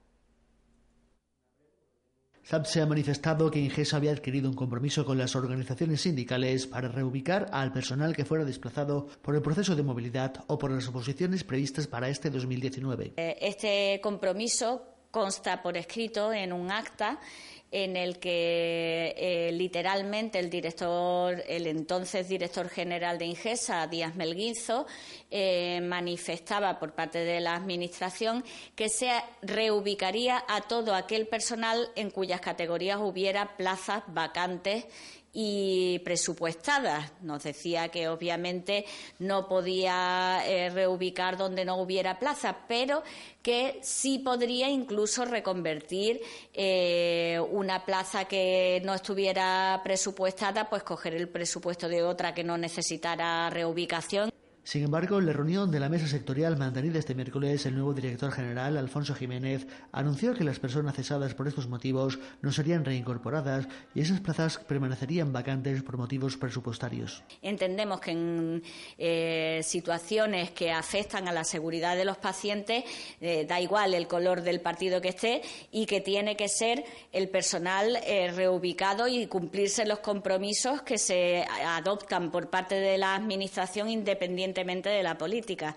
SAPSE 2.53 2.83
ha 2.83 2.87
manifestado 2.87 3.51
que 3.51 3.61
Ingesa 3.61 3.97
había 3.97 4.13
adquirido 4.13 4.47
un 4.47 4.55
compromiso 4.55 5.07
con 5.07 5.17
las 5.17 5.35
organizaciones 5.35 6.03
sindicales 6.03 6.67
para 6.67 6.89
reubicar 6.89 7.47
al 7.51 7.73
personal 7.73 8.15
que 8.15 8.27
fuera 8.27 8.45
desplazado 8.45 9.07
por 9.23 9.35
el 9.35 9.41
proceso 9.41 9.75
de 9.75 9.83
movilidad 9.83 10.45
o 10.49 10.59
por 10.59 10.71
las 10.71 10.87
oposiciones 10.87 11.45
previstas 11.45 11.87
para 11.87 12.11
este 12.11 12.29
2019. 12.29 13.15
Eh, 13.17 13.39
este 13.41 13.99
compromiso 14.03 14.92
consta 15.13 15.63
por 15.63 15.77
escrito 15.77 16.33
en 16.33 16.53
un 16.53 16.73
acta 16.73 17.21
en 17.71 17.97
el 17.97 18.19
que 18.19 19.15
eh, 19.17 19.51
literalmente 19.53 20.39
el 20.39 20.51
director, 20.51 21.43
el 21.49 21.67
entonces 21.67 22.29
director 22.29 22.69
general 22.69 23.19
de 23.19 23.25
Ingesa, 23.25 23.87
Díaz 23.87 24.15
Melguinzo, 24.15 24.87
eh, 25.31 25.81
manifestaba 25.83 26.79
por 26.79 26.93
parte 26.93 27.21
de 27.21 27.41
la 27.41 27.55
Administración 27.55 28.45
que 28.75 28.91
se 28.91 29.11
reubicaría 29.41 30.45
a 30.49 30.63
todo 30.63 30.95
aquel 30.95 31.27
personal 31.27 31.89
en 31.97 32.11
cuyas 32.11 32.43
categorías 32.43 32.99
hubiera 33.01 33.57
plazas 33.57 34.03
vacantes 34.09 34.85
y 35.33 36.01
presupuestadas. 36.01 37.13
Nos 37.23 37.43
decía 37.43 37.89
que 37.89 38.09
obviamente 38.09 38.85
no 39.19 39.49
podía 39.49 40.43
eh, 40.47 40.71
reubicar 40.71 41.37
donde 41.37 41.65
no 41.65 41.77
hubiera 41.77 42.19
plaza, 42.19 42.59
pero 42.69 43.03
que 43.43 43.79
sí 43.83 44.19
podría 44.19 44.69
incluso 44.69 45.25
reconvertir 45.25 46.21
eh, 46.53 47.41
una 47.51 47.85
plaza 47.85 48.27
que 48.27 48.83
no 48.85 48.95
estuviera 48.95 49.81
presupuestada, 49.83 50.69
pues 50.69 50.83
coger 50.83 51.15
el 51.15 51.29
presupuesto 51.29 51.89
de 51.89 52.03
otra 52.03 52.35
que 52.35 52.45
no 52.45 52.59
necesitara 52.59 53.49
reubicación. 53.51 54.31
Sin 54.65 54.85
embargo, 54.85 55.19
en 55.19 55.27
la 55.27 55.33
reunión 55.33 55.73
de 55.73 55.81
la 55.81 55.89
mesa 55.89 56.07
sectorial 56.07 56.57
mantenida 56.57 57.01
este 57.01 57.17
miércoles, 57.17 57.67
el 57.67 57.75
nuevo 57.75 57.95
director 57.95 58.31
general, 58.31 58.77
Alfonso 58.77 59.13
Jiménez, 59.13 59.67
anunció 59.91 60.35
que 60.35 60.45
las 60.45 60.61
personas 60.61 60.95
cesadas 60.95 61.35
por 61.35 61.49
estos 61.49 61.69
motivos 61.69 62.21
no 62.43 62.53
serían 62.53 62.85
reincorporadas 62.85 63.67
y 63.93 64.03
esas 64.03 64.21
plazas 64.21 64.59
permanecerían 64.59 65.33
vacantes 65.33 65.83
por 65.83 65.99
motivos 65.99 66.37
presupuestarios. 66.37 67.25
Entendemos 67.43 68.01
que 68.01 68.13
en 68.13 68.63
eh, 68.99 69.61
situaciones 69.65 70.53
que 70.53 70.71
afectan 70.71 71.27
a 71.27 71.33
la 71.33 71.43
seguridad 71.43 71.97
de 71.97 72.05
los 72.05 72.19
pacientes, 72.19 72.85
eh, 73.21 73.45
da 73.49 73.61
igual 73.61 73.95
el 73.95 74.07
color 74.07 74.43
del 74.43 74.61
partido 74.61 75.01
que 75.01 75.09
esté, 75.09 75.43
y 75.73 75.87
que 75.87 76.01
tiene 76.01 76.37
que 76.37 76.49
ser 76.49 76.85
el 77.11 77.29
personal 77.29 77.99
eh, 78.05 78.31
reubicado 78.31 79.09
y 79.09 79.27
cumplirse 79.27 79.87
los 79.87 79.99
compromisos 79.99 80.83
que 80.83 80.99
se 80.99 81.45
adoptan 81.67 82.31
por 82.31 82.49
parte 82.49 82.77
de 82.77 82.97
la 82.97 83.17
Administración 83.17 83.89
independiente 83.89 84.52
de 84.91 85.03
la 85.03 85.17
política. 85.17 85.77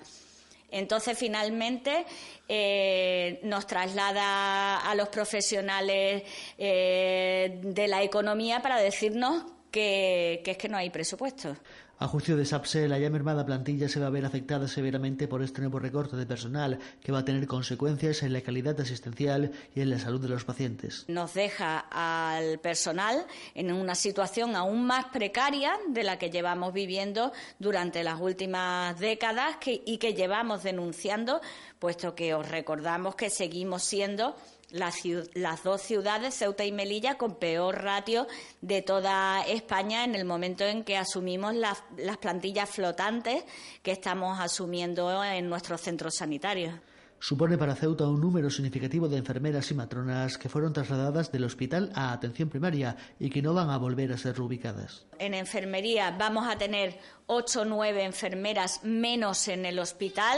Entonces, 0.72 1.17
finalmente, 1.17 2.05
eh, 2.50 3.39
nos 3.44 3.65
traslada 3.65 4.77
a 4.77 4.96
los 4.96 5.10
profesionales 5.10 6.24
eh, 6.58 7.60
de 7.62 7.88
la 7.88 8.03
economía 8.03 8.62
para 8.62 8.77
decirnos 8.79 9.46
que, 9.72 10.41
que 10.44 10.51
es 10.51 10.58
que 10.58 10.67
no 10.67 10.77
hay 10.77 10.89
presupuesto. 10.89 11.55
A 11.97 12.09
juicio 12.09 12.35
de 12.35 12.43
SAPSE, 12.43 12.89
la 12.89 12.99
ya 12.99 13.09
mermada 13.09 13.45
plantilla 13.45 13.87
se 13.87 14.01
va 14.01 14.07
a 14.07 14.09
ver 14.09 14.25
afectada 14.25 14.67
severamente 14.67 15.29
por 15.29 15.41
este 15.41 15.61
nuevo 15.61 15.79
recorte 15.79 16.17
de 16.17 16.25
personal 16.25 16.77
que 17.01 17.13
va 17.13 17.19
a 17.19 17.25
tener 17.25 17.47
consecuencias 17.47 18.21
en 18.23 18.33
la 18.33 18.41
calidad 18.41 18.77
asistencial 18.81 19.53
y 19.73 19.79
en 19.79 19.89
la 19.89 19.97
salud 19.97 20.19
de 20.19 20.27
los 20.27 20.43
pacientes. 20.43 21.05
Nos 21.07 21.33
deja 21.33 21.79
al 21.89 22.59
personal 22.59 23.25
en 23.53 23.71
una 23.71 23.95
situación 23.95 24.57
aún 24.57 24.85
más 24.85 25.05
precaria 25.05 25.71
de 25.87 26.03
la 26.03 26.19
que 26.19 26.29
llevamos 26.29 26.73
viviendo 26.73 27.31
durante 27.59 28.03
las 28.03 28.19
últimas 28.19 28.99
décadas 28.99 29.55
y 29.65 29.97
que 29.97 30.13
llevamos 30.13 30.63
denunciando, 30.63 31.39
puesto 31.79 32.13
que 32.13 32.33
os 32.33 32.45
recordamos 32.49 33.15
que 33.15 33.29
seguimos 33.29 33.83
siendo 33.83 34.35
las, 34.75 35.63
dos 35.63 35.82
ciudades, 35.82 36.36
Ceuta 36.36 36.65
y 36.65 36.72
Melilla, 36.72 37.17
con 37.17 37.36
peor 37.36 37.82
ratio 37.82 38.27
de 38.62 38.82
toda 38.82 39.41
España 39.48 40.03
en 40.03 40.15
el 40.15 40.25
momento 40.25 40.63
en 40.65 40.84
que 40.84 40.98
asumimos 40.98 41.55
las, 41.55 41.84
las 41.98 42.17
plantillas 42.17 42.70
flotantes 42.70 43.44
que 43.82 43.91
estamos 43.91 44.39
asumiendo 44.39 45.24
en 45.24 45.50
nuestros 45.50 45.82
centros 45.82 46.15
sanitarios. 46.15 46.74
Supone 47.20 47.58
para 47.58 47.75
Ceuta 47.75 48.08
un 48.08 48.22
número 48.22 48.50
significativo 48.50 49.08
de 49.08 49.17
enfermeras 49.17 49.72
y 49.72 49.74
matronas 49.74 50.38
que 50.38 50.50
fueron 50.50 50.74
trasladadas 50.74 51.32
del 51.32 51.46
hospital 51.46 51.91
a 51.96 52.12
atención 52.12 52.50
primaria 52.50 52.98
y 53.20 53.29
que 53.29 53.41
no 53.41 53.53
van 53.53 53.70
a 53.70 53.77
volver 53.77 54.12
a 54.12 54.17
ser 54.17 54.38
reubicadas. 54.38 55.05
En 55.17 55.34
enfermería 55.34 56.12
vamos 56.12 56.48
a 56.48 56.58
tener 56.58 57.00
ocho 57.25 57.62
o 57.62 57.65
nueve 57.65 58.03
enfermeras 58.03 58.84
menos 58.84 59.48
en 59.48 59.65
el 59.65 59.79
hospital 59.79 60.38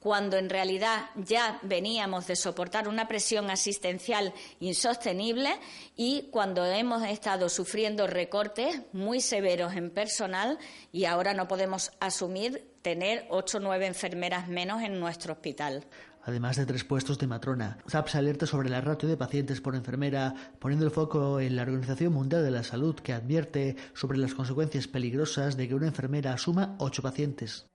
cuando 0.00 0.36
en 0.36 0.48
realidad 0.48 1.06
ya 1.16 1.58
veníamos 1.62 2.26
de 2.26 2.36
soportar 2.36 2.88
una 2.88 3.08
presión 3.08 3.50
asistencial 3.50 4.32
insostenible 4.60 5.50
y 5.96 6.28
cuando 6.30 6.64
hemos 6.64 7.02
estado 7.04 7.48
sufriendo 7.48 8.06
recortes 8.06 8.82
muy 8.92 9.20
severos 9.20 9.74
en 9.74 9.90
personal 9.90 10.58
y 10.92 11.04
ahora 11.04 11.34
no 11.34 11.48
podemos 11.48 11.90
asumir 12.00 12.72
tener 12.82 13.26
ocho 13.30 13.58
o 13.58 13.60
nueve 13.60 13.86
enfermeras 13.86 14.48
menos 14.48 14.82
en 14.82 15.00
nuestro 15.00 15.32
hospital 15.32 15.84
además 16.28 16.56
de 16.56 16.66
tres 16.66 16.84
puestos 16.84 17.18
de 17.18 17.26
matrona. 17.26 17.78
SAPS 17.86 18.16
alerta 18.16 18.46
sobre 18.46 18.68
la 18.68 18.82
ratio 18.82 19.08
de 19.08 19.16
pacientes 19.16 19.62
por 19.62 19.74
enfermera, 19.74 20.34
poniendo 20.58 20.84
el 20.84 20.90
foco 20.90 21.40
en 21.40 21.56
la 21.56 21.62
Organización 21.62 22.12
Mundial 22.12 22.44
de 22.44 22.50
la 22.50 22.62
Salud, 22.62 22.96
que 22.96 23.14
advierte 23.14 23.76
sobre 23.94 24.18
las 24.18 24.34
consecuencias 24.34 24.88
peligrosas 24.88 25.56
de 25.56 25.68
que 25.68 25.74
una 25.74 25.86
enfermera 25.86 26.34
asuma 26.34 26.76
ocho 26.78 27.00
pacientes. 27.00 27.66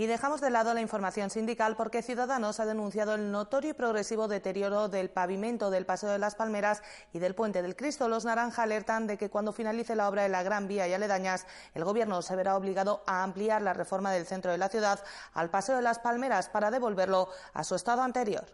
Y 0.00 0.06
dejamos 0.06 0.40
de 0.40 0.48
lado 0.48 0.72
la 0.72 0.80
información 0.80 1.28
sindical 1.28 1.76
porque 1.76 2.00
Ciudadanos 2.00 2.58
ha 2.58 2.64
denunciado 2.64 3.16
el 3.16 3.30
notorio 3.30 3.72
y 3.72 3.74
progresivo 3.74 4.28
deterioro 4.28 4.88
del 4.88 5.10
pavimento 5.10 5.70
del 5.70 5.84
Paseo 5.84 6.08
de 6.08 6.18
las 6.18 6.36
Palmeras 6.36 6.82
y 7.12 7.18
del 7.18 7.34
Puente 7.34 7.60
del 7.60 7.76
Cristo. 7.76 8.08
Los 8.08 8.24
Naranja 8.24 8.62
alertan 8.62 9.06
de 9.06 9.18
que 9.18 9.28
cuando 9.28 9.52
finalice 9.52 9.94
la 9.94 10.08
obra 10.08 10.22
de 10.22 10.30
la 10.30 10.42
Gran 10.42 10.68
Vía 10.68 10.88
y 10.88 10.94
aledañas, 10.94 11.46
el 11.74 11.84
Gobierno 11.84 12.22
se 12.22 12.34
verá 12.34 12.56
obligado 12.56 13.02
a 13.06 13.22
ampliar 13.22 13.60
la 13.60 13.74
reforma 13.74 14.10
del 14.10 14.24
centro 14.24 14.50
de 14.50 14.56
la 14.56 14.70
ciudad 14.70 15.04
al 15.34 15.50
Paseo 15.50 15.76
de 15.76 15.82
las 15.82 15.98
Palmeras 15.98 16.48
para 16.48 16.70
devolverlo 16.70 17.28
a 17.52 17.62
su 17.62 17.74
estado 17.74 18.00
anterior. 18.00 18.46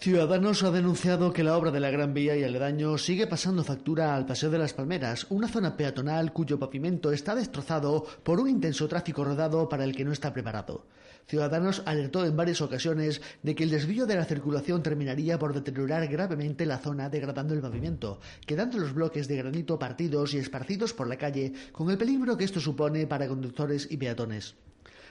Ciudadanos 0.00 0.62
ha 0.62 0.70
denunciado 0.70 1.32
que 1.32 1.42
la 1.42 1.56
obra 1.56 1.72
de 1.72 1.80
la 1.80 1.90
Gran 1.90 2.14
Vía 2.14 2.36
y 2.36 2.44
aledaño 2.44 2.96
sigue 2.98 3.26
pasando 3.26 3.64
factura 3.64 4.14
al 4.14 4.26
Paseo 4.26 4.48
de 4.48 4.56
las 4.56 4.72
Palmeras, 4.72 5.26
una 5.28 5.48
zona 5.48 5.76
peatonal 5.76 6.32
cuyo 6.32 6.56
pavimento 6.56 7.10
está 7.10 7.34
destrozado 7.34 8.06
por 8.22 8.38
un 8.38 8.48
intenso 8.48 8.86
tráfico 8.86 9.24
rodado 9.24 9.68
para 9.68 9.82
el 9.82 9.96
que 9.96 10.04
no 10.04 10.12
está 10.12 10.32
preparado. 10.32 10.86
Ciudadanos 11.26 11.82
alertó 11.84 12.24
en 12.24 12.36
varias 12.36 12.60
ocasiones 12.60 13.20
de 13.42 13.56
que 13.56 13.64
el 13.64 13.70
desvío 13.70 14.06
de 14.06 14.14
la 14.14 14.24
circulación 14.24 14.84
terminaría 14.84 15.36
por 15.36 15.52
deteriorar 15.52 16.06
gravemente 16.06 16.64
la 16.64 16.78
zona 16.78 17.10
degradando 17.10 17.54
el 17.54 17.60
pavimento, 17.60 18.20
quedando 18.46 18.78
los 18.78 18.94
bloques 18.94 19.26
de 19.26 19.38
granito 19.38 19.80
partidos 19.80 20.32
y 20.32 20.38
esparcidos 20.38 20.94
por 20.94 21.08
la 21.08 21.18
calle 21.18 21.54
con 21.72 21.90
el 21.90 21.98
peligro 21.98 22.36
que 22.36 22.44
esto 22.44 22.60
supone 22.60 23.08
para 23.08 23.26
conductores 23.26 23.88
y 23.90 23.96
peatones. 23.96 24.54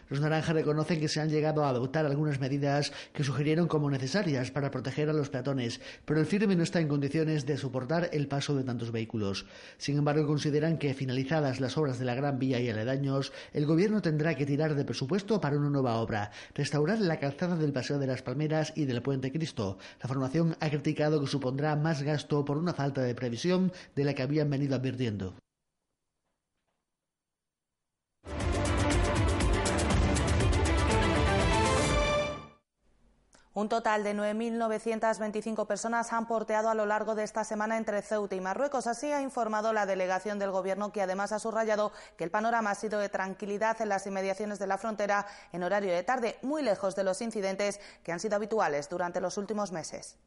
Los 0.09 0.21
naranjas 0.21 0.55
reconocen 0.55 0.99
que 0.99 1.09
se 1.09 1.19
han 1.19 1.29
llegado 1.29 1.65
a 1.65 1.69
adoptar 1.69 2.05
algunas 2.05 2.39
medidas 2.39 2.93
que 3.13 3.25
sugirieron 3.25 3.67
como 3.67 3.89
necesarias 3.89 4.51
para 4.51 4.71
proteger 4.71 5.09
a 5.09 5.13
los 5.13 5.29
peatones, 5.29 5.81
pero 6.05 6.19
el 6.19 6.25
firme 6.25 6.55
no 6.55 6.63
está 6.63 6.79
en 6.79 6.87
condiciones 6.87 7.45
de 7.45 7.57
soportar 7.57 8.09
el 8.13 8.27
paso 8.27 8.55
de 8.55 8.63
tantos 8.63 8.91
vehículos. 8.91 9.45
Sin 9.77 9.97
embargo, 9.97 10.25
consideran 10.25 10.77
que 10.77 10.93
finalizadas 10.93 11.59
las 11.59 11.77
obras 11.77 11.99
de 11.99 12.05
la 12.05 12.15
Gran 12.15 12.39
Vía 12.39 12.59
y 12.59 12.69
aledaños, 12.69 13.33
el 13.53 13.65
Gobierno 13.65 14.01
tendrá 14.01 14.35
que 14.35 14.45
tirar 14.45 14.75
de 14.75 14.85
presupuesto 14.85 15.41
para 15.41 15.57
una 15.57 15.69
nueva 15.69 15.95
obra, 15.95 16.31
restaurar 16.55 16.99
la 16.99 17.19
calzada 17.19 17.57
del 17.57 17.73
Paseo 17.73 17.99
de 17.99 18.07
las 18.07 18.21
Palmeras 18.21 18.71
y 18.75 18.85
del 18.85 19.01
Puente 19.01 19.31
Cristo. 19.31 19.77
La 20.01 20.07
formación 20.07 20.55
ha 20.59 20.69
criticado 20.69 21.19
que 21.19 21.27
supondrá 21.27 21.75
más 21.75 22.03
gasto 22.03 22.45
por 22.45 22.57
una 22.57 22.73
falta 22.73 23.01
de 23.01 23.15
previsión 23.15 23.71
de 23.95 24.05
la 24.05 24.13
que 24.13 24.23
habían 24.23 24.49
venido 24.49 24.75
advirtiendo. 24.75 25.35
Un 33.57 33.69
total 33.69 34.03
de 34.03 34.13
9.925 34.13 35.65
personas 35.65 36.13
han 36.13 36.27
porteado 36.27 36.69
a 36.69 36.75
lo 36.75 36.85
largo 36.85 37.15
de 37.15 37.23
esta 37.23 37.43
semana 37.43 37.77
entre 37.77 38.03
Ceuta 38.03 38.35
y 38.35 38.39
Marruecos. 38.39 38.85
Así 38.85 39.11
ha 39.11 39.19
informado 39.19 39.73
la 39.73 39.87
delegación 39.87 40.37
del 40.37 40.51
Gobierno, 40.51 40.91
que 40.91 41.01
además 41.01 41.31
ha 41.31 41.39
subrayado 41.39 41.91
que 42.17 42.23
el 42.23 42.29
panorama 42.29 42.69
ha 42.69 42.75
sido 42.75 42.99
de 42.99 43.09
tranquilidad 43.09 43.81
en 43.81 43.89
las 43.89 44.05
inmediaciones 44.05 44.59
de 44.59 44.67
la 44.67 44.77
frontera 44.77 45.25
en 45.51 45.63
horario 45.63 45.91
de 45.91 46.03
tarde, 46.03 46.37
muy 46.43 46.61
lejos 46.61 46.95
de 46.95 47.03
los 47.03 47.19
incidentes 47.19 47.79
que 48.03 48.11
han 48.11 48.19
sido 48.19 48.35
habituales 48.35 48.89
durante 48.89 49.21
los 49.21 49.39
últimos 49.39 49.71
meses. 49.71 50.17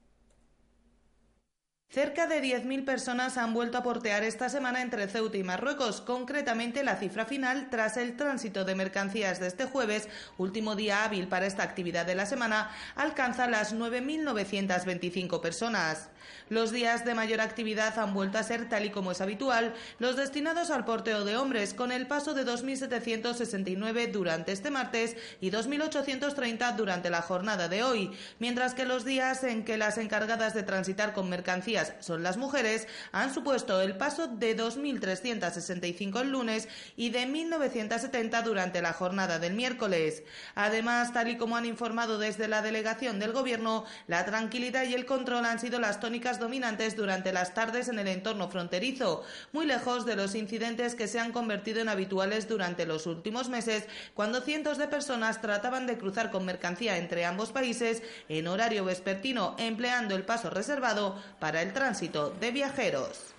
Cerca 1.92 2.28
de 2.28 2.40
10.000 2.40 2.84
personas 2.84 3.36
han 3.36 3.52
vuelto 3.52 3.76
a 3.76 3.82
portear 3.82 4.22
esta 4.22 4.48
semana 4.48 4.80
entre 4.80 5.08
Ceuta 5.08 5.36
y 5.38 5.42
Marruecos. 5.42 6.00
Concretamente, 6.00 6.84
la 6.84 6.94
cifra 6.94 7.26
final, 7.26 7.66
tras 7.68 7.96
el 7.96 8.16
tránsito 8.16 8.64
de 8.64 8.76
mercancías 8.76 9.40
de 9.40 9.48
este 9.48 9.64
jueves, 9.64 10.08
último 10.38 10.76
día 10.76 11.02
hábil 11.02 11.26
para 11.26 11.46
esta 11.46 11.64
actividad 11.64 12.06
de 12.06 12.14
la 12.14 12.26
semana, 12.26 12.70
alcanza 12.94 13.48
las 13.48 13.74
9.925 13.74 15.40
personas. 15.40 16.10
Los 16.48 16.72
días 16.72 17.04
de 17.04 17.14
mayor 17.14 17.40
actividad 17.40 17.98
han 17.98 18.14
vuelto 18.14 18.38
a 18.38 18.42
ser, 18.42 18.68
tal 18.68 18.84
y 18.84 18.90
como 18.90 19.12
es 19.12 19.20
habitual, 19.20 19.74
los 19.98 20.16
destinados 20.16 20.70
al 20.70 20.84
porteo 20.84 21.24
de 21.24 21.36
hombres, 21.36 21.74
con 21.74 21.92
el 21.92 22.06
paso 22.06 22.34
de 22.34 22.44
2.769 22.44 24.10
durante 24.10 24.52
este 24.52 24.70
martes 24.70 25.16
y 25.40 25.50
2.830 25.50 26.76
durante 26.76 27.10
la 27.10 27.22
jornada 27.22 27.68
de 27.68 27.82
hoy, 27.82 28.10
mientras 28.38 28.74
que 28.74 28.84
los 28.84 29.04
días 29.04 29.44
en 29.44 29.64
que 29.64 29.78
las 29.78 29.98
encargadas 29.98 30.54
de 30.54 30.62
transitar 30.62 31.12
con 31.12 31.28
mercancías 31.28 31.94
son 32.00 32.22
las 32.22 32.36
mujeres 32.36 32.86
han 33.12 33.32
supuesto 33.32 33.80
el 33.80 33.96
paso 33.96 34.26
de 34.26 34.56
2.365 34.56 36.20
el 36.20 36.30
lunes 36.30 36.68
y 36.96 37.10
de 37.10 37.26
1.970 37.26 38.42
durante 38.42 38.82
la 38.82 38.92
jornada 38.92 39.38
del 39.38 39.54
miércoles. 39.54 40.22
Además, 40.54 41.12
tal 41.12 41.28
y 41.28 41.36
como 41.36 41.56
han 41.56 41.66
informado 41.66 42.18
desde 42.18 42.48
la 42.48 42.62
delegación 42.62 43.18
del 43.18 43.32
Gobierno, 43.32 43.84
la 44.06 44.24
tranquilidad 44.24 44.84
y 44.84 44.94
el 44.94 45.06
control 45.06 45.44
han 45.44 45.58
sido 45.58 45.78
las 45.80 46.00
dominantes 46.38 46.96
durante 46.96 47.32
las 47.32 47.54
tardes 47.54 47.88
en 47.88 47.98
el 47.98 48.08
entorno 48.08 48.48
fronterizo, 48.48 49.22
muy 49.52 49.66
lejos 49.66 50.04
de 50.04 50.16
los 50.16 50.34
incidentes 50.34 50.94
que 50.94 51.06
se 51.06 51.20
han 51.20 51.32
convertido 51.32 51.80
en 51.80 51.88
habituales 51.88 52.48
durante 52.48 52.84
los 52.84 53.06
últimos 53.06 53.48
meses, 53.48 53.84
cuando 54.14 54.40
cientos 54.40 54.76
de 54.78 54.88
personas 54.88 55.40
trataban 55.40 55.86
de 55.86 55.98
cruzar 55.98 56.30
con 56.30 56.44
mercancía 56.44 56.96
entre 56.96 57.24
ambos 57.24 57.52
países 57.52 58.02
en 58.28 58.48
horario 58.48 58.84
vespertino, 58.84 59.54
empleando 59.58 60.16
el 60.16 60.24
paso 60.24 60.50
reservado 60.50 61.16
para 61.38 61.62
el 61.62 61.72
tránsito 61.72 62.30
de 62.30 62.50
viajeros. 62.50 63.34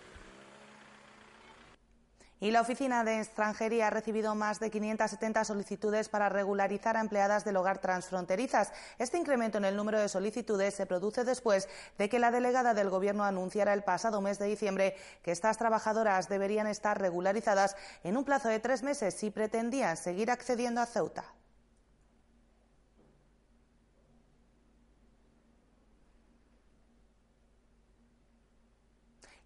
Y 2.42 2.50
la 2.50 2.62
Oficina 2.62 3.04
de 3.04 3.20
Extranjería 3.20 3.86
ha 3.86 3.90
recibido 3.92 4.34
más 4.34 4.60
de 4.60 4.72
570 4.72 5.46
solicitudes 5.46 6.10
para 6.10 6.28
regularizar 6.28 6.98
a 6.98 7.02
empleadas 7.02 7.46
del 7.46 7.56
hogar 7.56 7.78
transfronterizas. 7.78 8.74
Este 8.98 9.20
incremento 9.20 9.60
en 9.60 9.66
el 9.66 9.76
número 9.76 10.00
de 10.00 10.10
solicitudes 10.10 10.74
se 10.74 10.88
produce 10.88 11.24
después 11.24 11.70
de 12.00 12.10
que 12.10 12.18
la 12.18 12.32
delegada 12.32 12.74
del 12.74 12.90
Gobierno 12.90 13.26
anunciara 13.26 13.76
el 13.76 13.84
pasado 13.84 14.22
mes 14.22 14.40
de 14.40 14.48
diciembre 14.48 14.96
que 15.22 15.30
estas 15.30 15.60
trabajadoras 15.60 16.30
deberían 16.30 16.66
estar 16.66 17.00
regularizadas 17.00 17.76
en 18.04 18.18
un 18.18 18.26
plazo 18.26 18.50
de 18.50 18.60
tres 18.60 18.82
meses 18.82 19.14
si 19.14 19.30
pretendían 19.30 19.96
seguir 19.96 20.32
accediendo 20.32 20.82
a 20.82 20.88
Ceuta. 20.88 21.24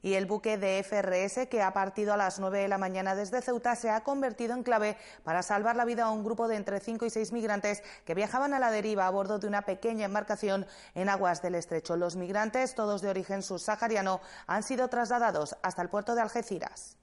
Y 0.06 0.14
el 0.14 0.28
buque 0.28 0.60
de 0.60 0.84
FRS, 0.84 1.48
que 1.48 1.64
ha 1.64 1.74
partido 1.74 2.14
a 2.14 2.18
las 2.18 2.38
9 2.40 2.60
de 2.60 2.68
la 2.68 2.78
mañana 2.78 3.16
desde 3.16 3.42
Ceuta, 3.42 3.76
se 3.76 3.90
ha 3.90 4.04
convertido 4.04 4.54
en 4.54 4.62
clave 4.62 4.98
para 5.24 5.42
salvar 5.42 5.76
la 5.76 5.84
vida 5.84 6.04
a 6.04 6.12
un 6.12 6.24
grupo 6.24 6.48
de 6.48 6.58
entre 6.58 6.80
5 6.80 7.08
y 7.08 7.10
6 7.10 7.32
migrantes 7.32 7.82
que 8.06 8.14
viajaban 8.14 8.54
a 8.54 8.60
la 8.60 8.70
deriva 8.70 9.08
a 9.08 9.10
bordo 9.10 9.40
de 9.40 9.48
una 9.48 9.64
pequeña 9.64 10.06
embarcación 10.06 10.68
en 10.94 11.10
aguas 11.10 11.42
del 11.42 11.56
estrecho. 11.56 11.98
Los 11.98 12.18
migrantes, 12.18 12.76
todos 12.76 13.02
de 13.02 13.10
origen 13.10 13.42
subsahariano, 13.42 14.22
han 14.46 14.62
sido 14.62 14.90
trasladados 14.90 15.58
hasta 15.64 15.82
el 15.82 15.90
puerto 15.90 16.14
de 16.14 16.22
Algeciras. 16.22 16.98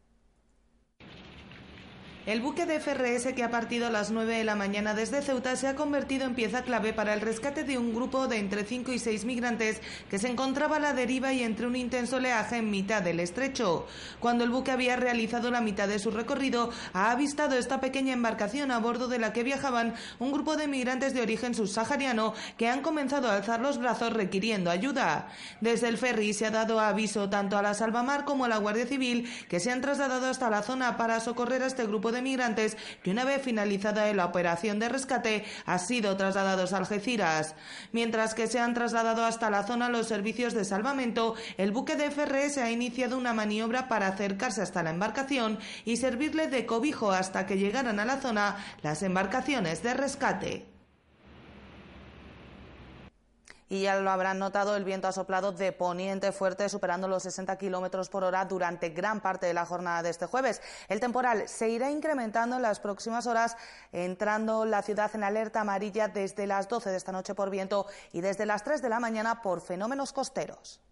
El 2.24 2.40
buque 2.40 2.66
de 2.66 2.78
FRS 2.78 3.34
que 3.34 3.42
ha 3.42 3.50
partido 3.50 3.88
a 3.88 3.90
las 3.90 4.12
9 4.12 4.38
de 4.38 4.44
la 4.44 4.54
mañana 4.54 4.94
desde 4.94 5.22
Ceuta 5.22 5.56
se 5.56 5.66
ha 5.66 5.74
convertido 5.74 6.24
en 6.24 6.36
pieza 6.36 6.62
clave 6.62 6.92
para 6.92 7.14
el 7.14 7.20
rescate 7.20 7.64
de 7.64 7.78
un 7.78 7.92
grupo 7.92 8.28
de 8.28 8.38
entre 8.38 8.62
5 8.62 8.92
y 8.92 9.00
6 9.00 9.24
migrantes 9.24 9.80
que 10.08 10.20
se 10.20 10.28
encontraba 10.28 10.76
a 10.76 10.78
la 10.78 10.92
deriva 10.92 11.32
y 11.32 11.42
entre 11.42 11.66
un 11.66 11.74
intenso 11.74 12.18
oleaje 12.18 12.58
en 12.58 12.70
mitad 12.70 13.02
del 13.02 13.18
estrecho. 13.18 13.88
Cuando 14.20 14.44
el 14.44 14.50
buque 14.50 14.70
había 14.70 14.94
realizado 14.94 15.50
la 15.50 15.60
mitad 15.60 15.88
de 15.88 15.98
su 15.98 16.12
recorrido, 16.12 16.70
ha 16.92 17.10
avistado 17.10 17.56
esta 17.56 17.80
pequeña 17.80 18.12
embarcación 18.12 18.70
a 18.70 18.78
bordo 18.78 19.08
de 19.08 19.18
la 19.18 19.32
que 19.32 19.42
viajaban 19.42 19.94
un 20.20 20.30
grupo 20.30 20.56
de 20.56 20.68
migrantes 20.68 21.14
de 21.14 21.22
origen 21.22 21.56
subsahariano 21.56 22.34
que 22.56 22.68
han 22.68 22.82
comenzado 22.82 23.28
a 23.28 23.34
alzar 23.34 23.58
los 23.58 23.78
brazos 23.78 24.12
requiriendo 24.12 24.70
ayuda. 24.70 25.26
Desde 25.60 25.88
el 25.88 25.98
ferry 25.98 26.34
se 26.34 26.46
ha 26.46 26.52
dado 26.52 26.78
aviso 26.78 27.28
tanto 27.28 27.58
a 27.58 27.62
la 27.62 27.74
Salvamar 27.74 28.24
como 28.24 28.44
a 28.44 28.48
la 28.48 28.58
Guardia 28.58 28.86
Civil 28.86 29.28
que 29.48 29.58
se 29.58 29.72
han 29.72 29.80
trasladado 29.80 30.28
hasta 30.28 30.50
la 30.50 30.62
zona 30.62 30.96
para 30.96 31.18
socorrer 31.18 31.64
a 31.64 31.66
este 31.66 31.84
grupo 31.84 32.11
de 32.12 32.22
migrantes 32.22 32.76
que 33.02 33.10
una 33.10 33.24
vez 33.24 33.42
finalizada 33.42 34.12
la 34.12 34.26
operación 34.26 34.78
de 34.78 34.88
rescate 34.88 35.44
han 35.66 35.80
sido 35.80 36.16
trasladados 36.16 36.72
a 36.72 36.76
Algeciras. 36.76 37.54
Mientras 37.92 38.34
que 38.34 38.46
se 38.46 38.60
han 38.60 38.74
trasladado 38.74 39.24
hasta 39.24 39.50
la 39.50 39.64
zona 39.64 39.88
los 39.88 40.06
servicios 40.06 40.54
de 40.54 40.64
salvamento, 40.64 41.34
el 41.56 41.72
buque 41.72 41.96
de 41.96 42.10
FRS 42.10 42.58
ha 42.58 42.70
iniciado 42.70 43.18
una 43.18 43.32
maniobra 43.32 43.88
para 43.88 44.08
acercarse 44.08 44.62
hasta 44.62 44.82
la 44.82 44.90
embarcación 44.90 45.58
y 45.84 45.96
servirle 45.96 46.48
de 46.48 46.66
cobijo 46.66 47.10
hasta 47.10 47.46
que 47.46 47.58
llegaran 47.58 47.98
a 47.98 48.04
la 48.04 48.20
zona 48.20 48.56
las 48.82 49.02
embarcaciones 49.02 49.82
de 49.82 49.94
rescate. 49.94 50.71
Y 53.72 53.84
ya 53.84 53.96
lo 53.96 54.10
habrán 54.10 54.38
notado, 54.38 54.76
el 54.76 54.84
viento 54.84 55.08
ha 55.08 55.12
soplado 55.12 55.50
de 55.50 55.72
poniente 55.72 56.30
fuerte, 56.30 56.68
superando 56.68 57.08
los 57.08 57.22
60 57.22 57.56
kilómetros 57.56 58.10
por 58.10 58.22
hora 58.22 58.44
durante 58.44 58.90
gran 58.90 59.22
parte 59.22 59.46
de 59.46 59.54
la 59.54 59.64
jornada 59.64 60.02
de 60.02 60.10
este 60.10 60.26
jueves. 60.26 60.60
El 60.88 61.00
temporal 61.00 61.48
se 61.48 61.70
irá 61.70 61.90
incrementando 61.90 62.56
en 62.56 62.60
las 62.60 62.80
próximas 62.80 63.26
horas, 63.26 63.56
entrando 63.90 64.66
la 64.66 64.82
ciudad 64.82 65.10
en 65.14 65.24
alerta 65.24 65.62
amarilla 65.62 66.08
desde 66.08 66.46
las 66.46 66.68
12 66.68 66.90
de 66.90 66.98
esta 66.98 67.12
noche 67.12 67.34
por 67.34 67.48
viento 67.48 67.86
y 68.12 68.20
desde 68.20 68.44
las 68.44 68.62
3 68.62 68.82
de 68.82 68.90
la 68.90 69.00
mañana 69.00 69.40
por 69.40 69.62
fenómenos 69.62 70.12
costeros. 70.12 70.82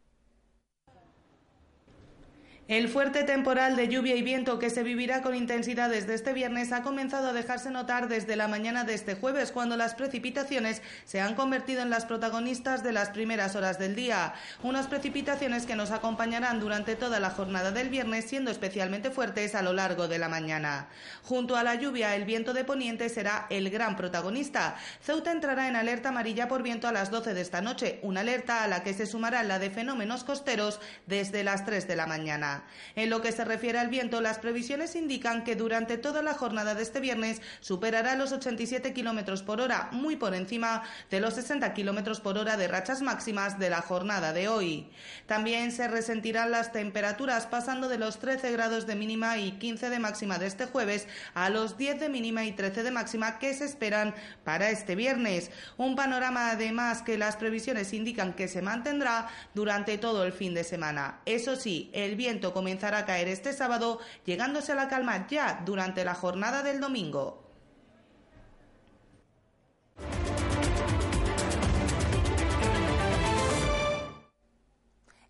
El 2.70 2.88
fuerte 2.88 3.24
temporal 3.24 3.74
de 3.74 3.88
lluvia 3.88 4.14
y 4.14 4.22
viento 4.22 4.61
que 4.61 4.70
se 4.70 4.85
vivirá 4.85 5.22
con 5.22 5.35
intensidad 5.35 5.90
desde 5.90 6.14
este 6.14 6.33
viernes 6.33 6.70
ha 6.70 6.85
comenzado 6.85 7.30
a 7.30 7.33
dejarse 7.33 7.68
notar 7.68 8.06
desde 8.06 8.37
la 8.37 8.46
mañana 8.46 8.85
de 8.85 8.94
este 8.94 9.16
jueves, 9.16 9.50
cuando 9.50 9.76
las 9.76 9.96
precipitaciones 9.96 10.80
se 11.04 11.20
han 11.20 11.35
convertido 11.35 11.83
en 11.83 11.90
las 11.90 12.04
protagonistas 12.04 12.85
de 12.85 12.92
las 12.92 13.11
primeras 13.11 13.56
horas 13.56 13.80
del 13.80 13.96
día. 13.96 14.35
Unas 14.62 14.87
precipitaciones 14.87 15.66
que 15.66 15.74
nos 15.74 15.90
acompañarán 15.90 16.61
durante 16.61 16.94
toda 16.94 17.18
la 17.18 17.30
jornada 17.30 17.72
del 17.72 17.88
viernes, 17.88 18.26
siendo 18.26 18.52
especialmente 18.52 19.11
fuertes 19.11 19.56
a 19.56 19.62
lo 19.62 19.72
largo 19.72 20.06
de 20.06 20.20
la 20.20 20.28
mañana. 20.28 20.87
Junto 21.24 21.56
a 21.56 21.64
la 21.64 21.74
lluvia, 21.74 22.14
el 22.14 22.24
viento 22.24 22.52
de 22.52 22.62
poniente 22.62 23.09
será 23.09 23.48
el 23.50 23.70
gran 23.70 23.96
protagonista. 23.96 24.76
Ceuta 25.02 25.33
entrará 25.33 25.66
en 25.66 25.74
alerta 25.74 26.11
amarilla 26.11 26.46
por 26.46 26.62
viento 26.62 26.87
a 26.87 26.92
las 26.92 27.11
12 27.11 27.35
de 27.35 27.40
esta 27.40 27.62
noche, 27.62 27.98
una 28.02 28.20
alerta 28.20 28.62
a 28.62 28.68
la 28.68 28.85
que 28.85 28.94
se 28.94 29.06
sumará 29.06 29.42
la 29.42 29.59
de 29.59 29.70
fenómenos 29.70 30.22
costeros 30.22 30.78
desde 31.09 31.42
las 31.42 31.64
3 31.64 31.88
de 31.88 31.96
la 31.96 32.06
mañana. 32.06 32.59
En 32.96 33.10
lo 33.10 33.20
que 33.20 33.32
se 33.32 33.44
refiere 33.44 33.78
al 33.78 33.88
viento, 33.88 34.20
las 34.20 34.38
previsiones 34.38 34.96
indican 34.96 35.44
que 35.44 35.56
durante 35.56 35.98
toda 35.98 36.22
la 36.22 36.34
jornada 36.34 36.74
de 36.74 36.82
este 36.82 37.00
viernes 37.00 37.40
superará 37.60 38.16
los 38.16 38.32
87 38.32 38.92
kilómetros 38.92 39.42
por 39.42 39.60
hora, 39.60 39.88
muy 39.92 40.16
por 40.16 40.34
encima 40.34 40.82
de 41.10 41.20
los 41.20 41.34
60 41.34 41.72
kilómetros 41.74 42.20
por 42.20 42.38
hora 42.38 42.56
de 42.56 42.68
rachas 42.68 43.02
máximas 43.02 43.58
de 43.58 43.70
la 43.70 43.82
jornada 43.82 44.32
de 44.32 44.48
hoy. 44.48 44.90
También 45.26 45.72
se 45.72 45.88
resentirán 45.88 46.50
las 46.50 46.72
temperaturas 46.72 47.46
pasando 47.46 47.88
de 47.88 47.98
los 47.98 48.18
13 48.18 48.52
grados 48.52 48.86
de 48.86 48.96
mínima 48.96 49.38
y 49.38 49.52
15 49.52 49.90
de 49.90 49.98
máxima 49.98 50.38
de 50.38 50.46
este 50.46 50.66
jueves 50.66 51.06
a 51.34 51.50
los 51.50 51.76
10 51.76 52.00
de 52.00 52.08
mínima 52.08 52.44
y 52.44 52.52
13 52.52 52.82
de 52.82 52.90
máxima 52.90 53.38
que 53.38 53.54
se 53.54 53.64
esperan 53.64 54.14
para 54.44 54.70
este 54.70 54.94
viernes. 54.94 55.50
Un 55.76 55.96
panorama 55.96 56.50
además 56.50 57.02
que 57.02 57.18
las 57.18 57.36
previsiones 57.36 57.92
indican 57.92 58.34
que 58.34 58.48
se 58.48 58.62
mantendrá 58.62 59.28
durante 59.54 59.98
todo 59.98 60.24
el 60.24 60.32
fin 60.32 60.54
de 60.54 60.64
semana. 60.64 61.20
Eso 61.26 61.56
sí, 61.56 61.90
el 61.92 62.16
viento 62.16 62.49
comenzará 62.52 62.98
a 62.98 63.06
caer 63.06 63.28
este 63.28 63.52
sábado, 63.52 63.98
llegándose 64.24 64.72
a 64.72 64.76
la 64.76 64.88
calma 64.88 65.26
ya 65.28 65.62
durante 65.64 66.04
la 66.04 66.14
jornada 66.14 66.62
del 66.62 66.80
domingo. 66.80 67.49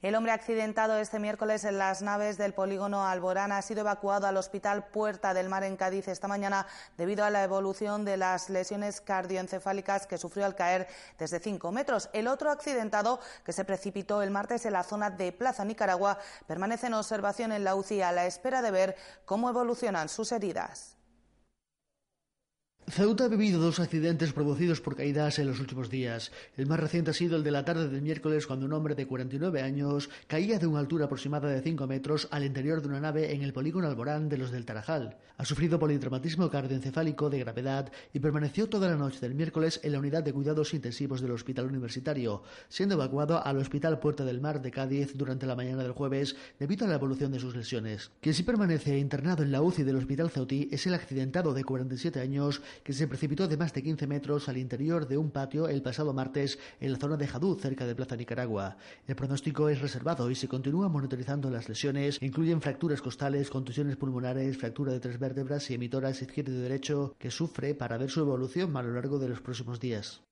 El 0.03 0.15
hombre 0.15 0.33
accidentado 0.33 0.97
este 0.97 1.19
miércoles 1.19 1.63
en 1.65 1.77
las 1.77 2.01
naves 2.01 2.39
del 2.39 2.55
polígono 2.55 3.07
Alborán 3.07 3.53
ha 3.53 3.61
sido 3.61 3.83
evacuado 3.83 4.27
al 4.27 4.39
Hospital 4.39 4.87
Puerta 4.87 5.35
del 5.35 5.51
Mar 5.51 5.63
en 5.63 5.77
Cádiz 5.77 6.09
esta 6.09 6.27
mañana 6.27 6.67
debido 6.97 7.23
a 7.23 7.29
la 7.29 7.45
evolución 7.45 8.07
de 8.07 8.17
las 8.17 8.49
lesiones 8.49 9.03
cardioencefálicas 9.03 10.07
que 10.07 10.17
sufrió 10.17 10.47
al 10.47 10.55
caer 10.55 10.89
desde 11.19 11.39
5 11.39 11.71
metros. 11.71 12.09
El 12.15 12.29
otro 12.29 12.51
accidentado, 12.51 13.21
que 13.45 13.53
se 13.53 13.67
precipitó 13.67 14.23
el 14.23 14.31
martes 14.31 14.65
en 14.65 14.73
la 14.73 14.85
zona 14.85 15.11
de 15.11 15.33
Plaza 15.33 15.67
Nicaragua, 15.67 16.19
permanece 16.47 16.87
en 16.87 16.95
observación 16.95 17.53
en 17.53 17.65
la 17.65 17.75
UCI 17.75 18.01
a 18.01 18.13
la 18.13 18.25
espera 18.25 18.63
de 18.63 18.71
ver 18.71 18.97
cómo 19.27 19.51
evolucionan 19.51 20.09
sus 20.09 20.33
heridas. 20.33 20.97
Ceuta 22.91 23.27
ha 23.27 23.29
vivido 23.29 23.61
dos 23.61 23.79
accidentes 23.79 24.33
producidos 24.33 24.81
por 24.81 24.97
caídas 24.97 25.39
en 25.39 25.47
los 25.47 25.61
últimos 25.61 25.91
días. 25.91 26.33
El 26.57 26.67
más 26.67 26.81
reciente 26.81 27.13
ha 27.13 27.15
sido 27.15 27.37
el 27.37 27.45
de 27.45 27.53
la 27.53 27.65
tarde 27.65 27.89
del 27.89 28.03
miércoles 28.03 28.49
cuando 28.49 28.67
un 28.67 28.73
hombre 28.73 28.97
de 28.97 29.07
49 29.07 29.63
años 29.63 30.11
caía 30.27 30.59
de 30.59 30.67
una 30.67 30.81
altura 30.81 31.05
aproximada 31.05 31.49
de 31.49 31.63
5 31.63 31.87
metros 31.87 32.27
al 32.33 32.45
interior 32.45 32.83
de 32.83 32.89
una 32.89 32.99
nave 32.99 33.33
en 33.33 33.43
el 33.43 33.53
polígono 33.53 33.87
Alborán 33.87 34.29
de 34.29 34.39
los 34.39 34.51
del 34.51 34.65
Tarajal. 34.65 35.19
Ha 35.37 35.45
sufrido 35.45 35.79
politraumatismo 35.79 36.51
cardioencefálico 36.51 37.31
de 37.31 37.39
gravedad 37.39 37.93
y 38.13 38.19
permaneció 38.19 38.69
toda 38.69 38.89
la 38.89 38.97
noche 38.97 39.21
del 39.21 39.35
miércoles 39.35 39.81
en 39.85 39.93
la 39.93 40.01
unidad 40.01 40.25
de 40.25 40.33
cuidados 40.33 40.75
intensivos 40.75 41.21
del 41.21 41.31
Hospital 41.31 41.67
Universitario, 41.67 42.43
siendo 42.69 42.97
evacuado 42.97 43.45
al 43.45 43.59
Hospital 43.59 44.01
Puerta 44.01 44.25
del 44.25 44.41
Mar 44.41 44.61
de 44.61 44.73
Cádiz 44.73 45.13
durante 45.15 45.47
la 45.47 45.55
mañana 45.55 45.85
del 45.85 45.93
jueves 45.93 46.35
debido 46.59 46.87
a 46.87 46.89
la 46.89 46.97
evolución 46.97 47.31
de 47.31 47.39
sus 47.39 47.55
lesiones. 47.55 48.11
Quien 48.21 48.35
sí 48.35 48.43
permanece 48.43 48.99
internado 48.99 49.45
en 49.45 49.53
la 49.53 49.63
UCI 49.63 49.85
del 49.85 49.97
Hospital 49.97 50.31
Ceutí 50.31 50.69
es 50.73 50.87
el 50.89 50.95
accidentado 50.95 51.55
de 51.55 51.63
47 51.63 52.19
años 52.21 52.61
que 52.83 52.93
se 52.93 53.09
precipitó 53.09 53.49
de 53.49 53.57
más 53.57 53.73
de 53.73 53.83
15 53.83 54.07
metros 54.07 54.49
al 54.49 54.57
interior 54.57 55.07
de 55.07 55.19
un 55.19 55.31
patio 55.31 55.69
el 55.69 55.83
pasado 55.83 56.13
martes 56.13 56.59
en 56.81 56.93
la 56.93 56.99
zona 56.99 57.17
de 57.17 57.27
Jadú, 57.27 57.59
cerca 57.61 57.87
de 57.87 57.95
Plaza 57.95 58.17
Nicaragua. 58.17 58.77
El 59.07 59.17
pronóstico 59.17 59.69
es 59.69 59.81
reservado 59.81 60.31
y 60.31 60.35
se 60.35 60.49
continúa 60.49 60.89
monitorizando 60.89 61.51
las 61.51 61.69
lesiones. 61.69 62.19
Incluyen 62.21 62.61
fracturas 62.61 63.03
costales, 63.03 63.51
contusiones 63.51 63.97
pulmonares, 63.97 64.59
fractura 64.59 64.93
de 64.93 65.01
tres 65.01 65.19
vértebras 65.19 65.71
y 65.71 65.75
emitoras 65.75 66.23
izquierdo 66.23 66.53
y 66.53 66.59
derecho 66.59 67.15
que 67.19 67.31
sufre 67.31 67.75
para 67.75 67.99
ver 67.99 68.11
su 68.11 68.21
evolución 68.21 68.77
a 68.77 68.83
lo 68.83 68.93
largo 68.93 69.19
de 69.19 69.29
los 69.29 69.41
próximos 69.41 69.81
días. 69.81 70.23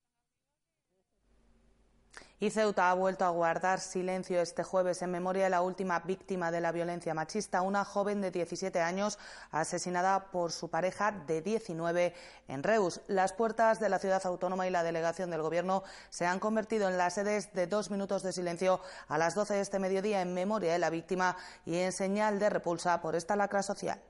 Y 2.41 2.51
Ceuta 2.51 2.89
ha 2.89 2.95
vuelto 2.95 3.25
a 3.25 3.31
guardar 3.31 3.81
silencio 3.81 4.41
este 4.41 4.63
jueves 4.63 5.03
en 5.03 5.11
memoria 5.11 5.43
de 5.43 5.51
la 5.51 5.61
última 5.61 5.99
víctima 5.99 6.53
de 6.53 6.61
la 6.61 6.71
violencia 6.71 7.13
machista, 7.13 7.63
una 7.63 7.85
joven 7.85 8.21
de 8.21 8.31
17 8.31 8.81
años 8.81 9.19
asesinada 9.51 10.31
por 10.31 10.53
su 10.53 10.71
pareja 10.71 11.11
de 11.11 11.43
19 11.43 12.15
en 12.47 12.63
Reus. 12.63 13.01
Las 13.09 13.33
puertas 13.33 13.81
de 13.81 13.89
la 13.89 13.99
ciudad 13.99 14.25
autónoma 14.25 14.69
y 14.69 14.71
la 14.71 14.85
delegación 14.85 15.31
del 15.31 15.43
Gobierno 15.43 15.83
se 16.11 16.27
han 16.27 16.39
convertido 16.39 16.89
en 16.89 16.97
las 16.97 17.15
sedes 17.15 17.53
de 17.55 17.67
dos 17.67 17.91
minutos 17.91 18.23
de 18.23 18.33
silencio 18.33 18.81
a 19.09 19.19
las 19.19 19.35
12 19.35 19.55
de 19.55 19.61
este 19.61 19.81
mediodía 19.81 20.23
en 20.23 20.33
memoria 20.33 20.73
de 20.73 20.79
la 20.79 20.91
víctima 20.91 21.37
y 21.67 21.79
en 21.79 21.91
señal 21.91 22.39
de 22.39 22.51
repulsa 22.51 23.01
por 23.01 23.17
esta 23.17 23.35
lacra 23.35 23.65
social. 23.65 24.01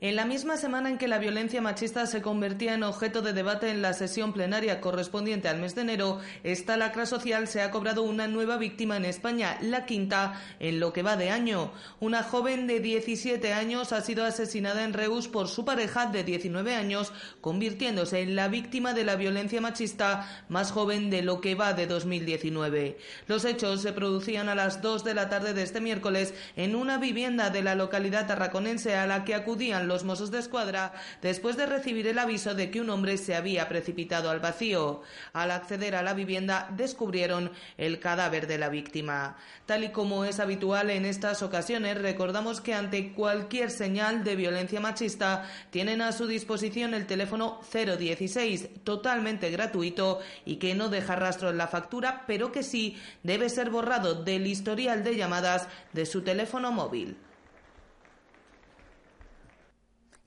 En 0.00 0.14
la 0.14 0.24
misma 0.24 0.56
semana 0.56 0.90
en 0.90 0.96
que 0.96 1.08
la 1.08 1.18
violencia 1.18 1.60
machista 1.60 2.06
se 2.06 2.22
convertía 2.22 2.74
en 2.74 2.84
objeto 2.84 3.20
de 3.20 3.32
debate 3.32 3.68
en 3.68 3.82
la 3.82 3.94
sesión 3.94 4.32
plenaria 4.32 4.80
correspondiente 4.80 5.48
al 5.48 5.58
mes 5.58 5.74
de 5.74 5.80
enero, 5.80 6.20
esta 6.44 6.76
lacra 6.76 7.04
social 7.04 7.48
se 7.48 7.62
ha 7.62 7.72
cobrado 7.72 8.04
una 8.04 8.28
nueva 8.28 8.58
víctima 8.58 8.96
en 8.96 9.04
España, 9.04 9.58
la 9.60 9.86
quinta 9.86 10.40
en 10.60 10.78
lo 10.78 10.92
que 10.92 11.02
va 11.02 11.16
de 11.16 11.30
año. 11.30 11.72
Una 11.98 12.22
joven 12.22 12.68
de 12.68 12.78
17 12.78 13.52
años 13.52 13.92
ha 13.92 14.00
sido 14.00 14.24
asesinada 14.24 14.84
en 14.84 14.92
Reus 14.92 15.26
por 15.26 15.48
su 15.48 15.64
pareja 15.64 16.06
de 16.06 16.22
19 16.22 16.76
años, 16.76 17.12
convirtiéndose 17.40 18.20
en 18.20 18.36
la 18.36 18.46
víctima 18.46 18.94
de 18.94 19.02
la 19.02 19.16
violencia 19.16 19.60
machista 19.60 20.44
más 20.48 20.70
joven 20.70 21.10
de 21.10 21.22
lo 21.22 21.40
que 21.40 21.56
va 21.56 21.72
de 21.72 21.88
2019. 21.88 22.98
Los 23.26 23.44
hechos 23.44 23.82
se 23.82 23.92
producían 23.92 24.48
a 24.48 24.54
las 24.54 24.80
2 24.80 25.02
de 25.02 25.14
la 25.14 25.28
tarde 25.28 25.54
de 25.54 25.64
este 25.64 25.80
miércoles 25.80 26.34
en 26.54 26.76
una 26.76 26.98
vivienda 26.98 27.50
de 27.50 27.64
la 27.64 27.74
localidad 27.74 28.28
tarraconense 28.28 28.94
a 28.94 29.08
la 29.08 29.24
que 29.24 29.34
acudían 29.34 29.87
los 29.88 30.04
Mossos 30.04 30.30
de 30.30 30.38
Escuadra 30.38 30.92
después 31.22 31.56
de 31.56 31.66
recibir 31.66 32.06
el 32.06 32.18
aviso 32.18 32.54
de 32.54 32.70
que 32.70 32.80
un 32.80 32.90
hombre 32.90 33.18
se 33.18 33.34
había 33.34 33.68
precipitado 33.68 34.30
al 34.30 34.40
vacío. 34.40 35.02
Al 35.32 35.50
acceder 35.50 35.94
a 35.94 36.02
la 36.02 36.14
vivienda 36.14 36.68
descubrieron 36.76 37.50
el 37.76 37.98
cadáver 37.98 38.46
de 38.46 38.58
la 38.58 38.68
víctima. 38.68 39.36
Tal 39.66 39.84
y 39.84 39.90
como 39.90 40.24
es 40.24 40.40
habitual 40.40 40.90
en 40.90 41.04
estas 41.04 41.42
ocasiones, 41.42 42.00
recordamos 42.00 42.60
que 42.60 42.74
ante 42.74 43.12
cualquier 43.12 43.70
señal 43.70 44.24
de 44.24 44.36
violencia 44.36 44.80
machista 44.80 45.48
tienen 45.70 46.02
a 46.02 46.12
su 46.12 46.26
disposición 46.26 46.94
el 46.94 47.06
teléfono 47.06 47.60
016, 47.72 48.84
totalmente 48.84 49.50
gratuito 49.50 50.20
y 50.44 50.56
que 50.56 50.74
no 50.74 50.88
deja 50.88 51.16
rastro 51.16 51.50
en 51.50 51.58
la 51.58 51.68
factura, 51.68 52.24
pero 52.26 52.52
que 52.52 52.62
sí 52.62 52.96
debe 53.22 53.48
ser 53.48 53.70
borrado 53.70 54.14
del 54.14 54.46
historial 54.46 55.04
de 55.04 55.16
llamadas 55.16 55.68
de 55.92 56.06
su 56.06 56.22
teléfono 56.22 56.72
móvil. 56.72 57.16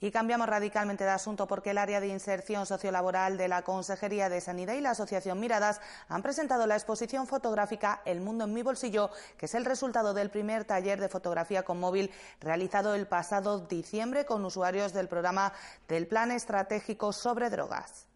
Y 0.04 0.10
cambiamos 0.10 0.50
radicalmente 0.50 1.04
de 1.04 1.12
asunto 1.12 1.48
porque 1.48 1.70
el 1.70 1.78
área 1.78 2.02
de 2.02 2.08
inserción 2.08 2.66
sociolaboral 2.66 3.38
de 3.38 3.48
la 3.48 3.62
Consejería 3.62 4.30
de 4.30 4.42
Sanidad 4.42 4.74
y 4.74 4.82
la 4.82 4.90
Asociación 4.90 5.40
Miradas 5.40 5.80
han 6.10 6.24
presentado 6.24 6.66
la 6.66 6.76
exposición 6.76 7.28
fotográfica 7.28 8.02
El 8.04 8.20
mundo 8.20 8.46
en 8.46 8.54
mi 8.54 8.64
bolsillo, 8.64 9.12
que 9.38 9.46
es 9.46 9.54
el 9.54 9.64
resultado 9.64 10.16
del 10.16 10.32
primer 10.32 10.66
taller 10.66 11.00
de 11.00 11.08
fotografía 11.08 11.62
con 11.62 11.80
móvil 11.80 12.10
realizado 12.40 12.96
el 12.96 13.08
pasado 13.08 13.60
diciembre 13.60 14.26
con 14.26 14.44
usuarios 14.44 14.92
del 14.92 15.08
programa 15.08 15.54
del 15.88 16.08
Plan 16.08 16.32
Estratégico 16.32 17.14
sobre 17.14 17.52
Drogas. 17.52 18.11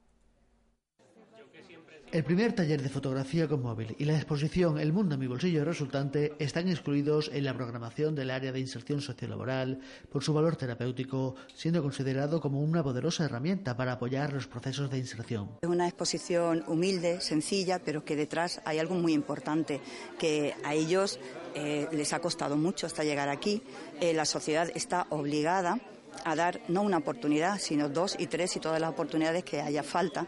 El 2.15 2.23
primer 2.23 2.53
taller 2.53 2.81
de 2.81 2.87
fotografía 2.87 3.45
con 3.45 3.61
móvil 3.61 3.93
y 3.99 4.05
la 4.05 4.15
exposición 4.15 4.79
El 4.79 4.93
mundo 4.93 5.15
en 5.15 5.19
mi 5.19 5.27
bolsillo 5.27 5.65
resultante 5.65 6.31
están 6.39 6.69
excluidos 6.69 7.29
en 7.33 7.43
la 7.43 7.53
programación 7.53 8.15
del 8.15 8.31
área 8.31 8.53
de 8.53 8.61
inserción 8.61 9.01
sociolaboral 9.01 9.81
por 10.09 10.23
su 10.23 10.33
valor 10.33 10.55
terapéutico, 10.55 11.35
siendo 11.53 11.81
considerado 11.81 12.39
como 12.39 12.61
una 12.61 12.81
poderosa 12.81 13.25
herramienta 13.25 13.75
para 13.75 13.91
apoyar 13.91 14.31
los 14.31 14.47
procesos 14.47 14.89
de 14.89 14.97
inserción. 14.97 15.57
Es 15.61 15.67
una 15.67 15.89
exposición 15.89 16.63
humilde, 16.67 17.19
sencilla, 17.19 17.79
pero 17.79 18.05
que 18.05 18.15
detrás 18.15 18.61
hay 18.63 18.79
algo 18.79 18.95
muy 18.95 19.11
importante, 19.11 19.81
que 20.17 20.53
a 20.63 20.73
ellos 20.73 21.19
eh, 21.53 21.89
les 21.91 22.13
ha 22.13 22.19
costado 22.19 22.55
mucho 22.55 22.87
hasta 22.87 23.03
llegar 23.03 23.27
aquí. 23.27 23.61
Eh, 23.99 24.13
la 24.13 24.23
sociedad 24.23 24.69
está 24.73 25.05
obligada 25.09 25.81
a 26.23 26.35
dar 26.35 26.61
no 26.69 26.81
una 26.81 26.97
oportunidad, 26.97 27.59
sino 27.59 27.89
dos 27.89 28.15
y 28.17 28.27
tres 28.27 28.55
y 28.55 28.61
todas 28.61 28.79
las 28.79 28.91
oportunidades 28.91 29.43
que 29.43 29.59
haya 29.59 29.83
falta 29.83 30.27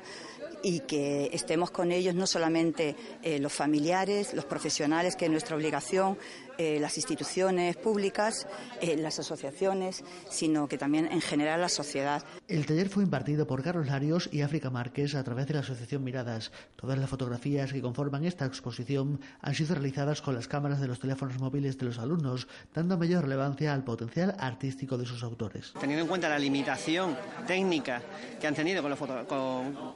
y 0.63 0.81
que 0.81 1.29
estemos 1.33 1.71
con 1.71 1.91
ellos 1.91 2.15
no 2.15 2.27
solamente 2.27 2.95
eh, 3.23 3.39
los 3.39 3.53
familiares, 3.53 4.33
los 4.33 4.45
profesionales, 4.45 5.15
que 5.15 5.25
es 5.25 5.31
nuestra 5.31 5.55
obligación, 5.55 6.17
eh, 6.57 6.79
las 6.79 6.97
instituciones 6.97 7.75
públicas, 7.77 8.47
eh, 8.81 8.97
las 8.97 9.19
asociaciones, 9.19 10.03
sino 10.29 10.67
que 10.67 10.77
también 10.77 11.07
en 11.11 11.21
general 11.21 11.61
la 11.61 11.69
sociedad. 11.69 12.23
El 12.47 12.65
taller 12.65 12.89
fue 12.89 13.03
impartido 13.03 13.45
por 13.45 13.61
Carlos 13.61 13.87
Larios 13.87 14.29
y 14.31 14.41
África 14.41 14.69
Márquez 14.69 15.15
a 15.15 15.23
través 15.23 15.47
de 15.47 15.53
la 15.53 15.59
Asociación 15.59 16.03
Miradas. 16.03 16.51
Todas 16.75 16.97
las 16.97 17.09
fotografías 17.09 17.73
que 17.73 17.81
conforman 17.81 18.25
esta 18.25 18.45
exposición 18.45 19.19
han 19.41 19.55
sido 19.55 19.75
realizadas 19.75 20.21
con 20.21 20.35
las 20.35 20.47
cámaras 20.47 20.81
de 20.81 20.87
los 20.87 20.99
teléfonos 20.99 21.39
móviles 21.39 21.77
de 21.77 21.85
los 21.85 21.99
alumnos, 21.99 22.47
dando 22.73 22.97
mayor 22.97 23.23
relevancia 23.23 23.73
al 23.73 23.83
potencial 23.83 24.35
artístico 24.39 24.97
de 24.97 25.05
sus 25.05 25.23
autores. 25.23 25.73
Teniendo 25.79 26.03
en 26.03 26.07
cuenta 26.07 26.29
la 26.29 26.39
limitación 26.39 27.15
técnica 27.45 28.01
que 28.39 28.47
han 28.47 28.55
tenido 28.55 28.81
con 28.81 28.91
los, 28.91 28.99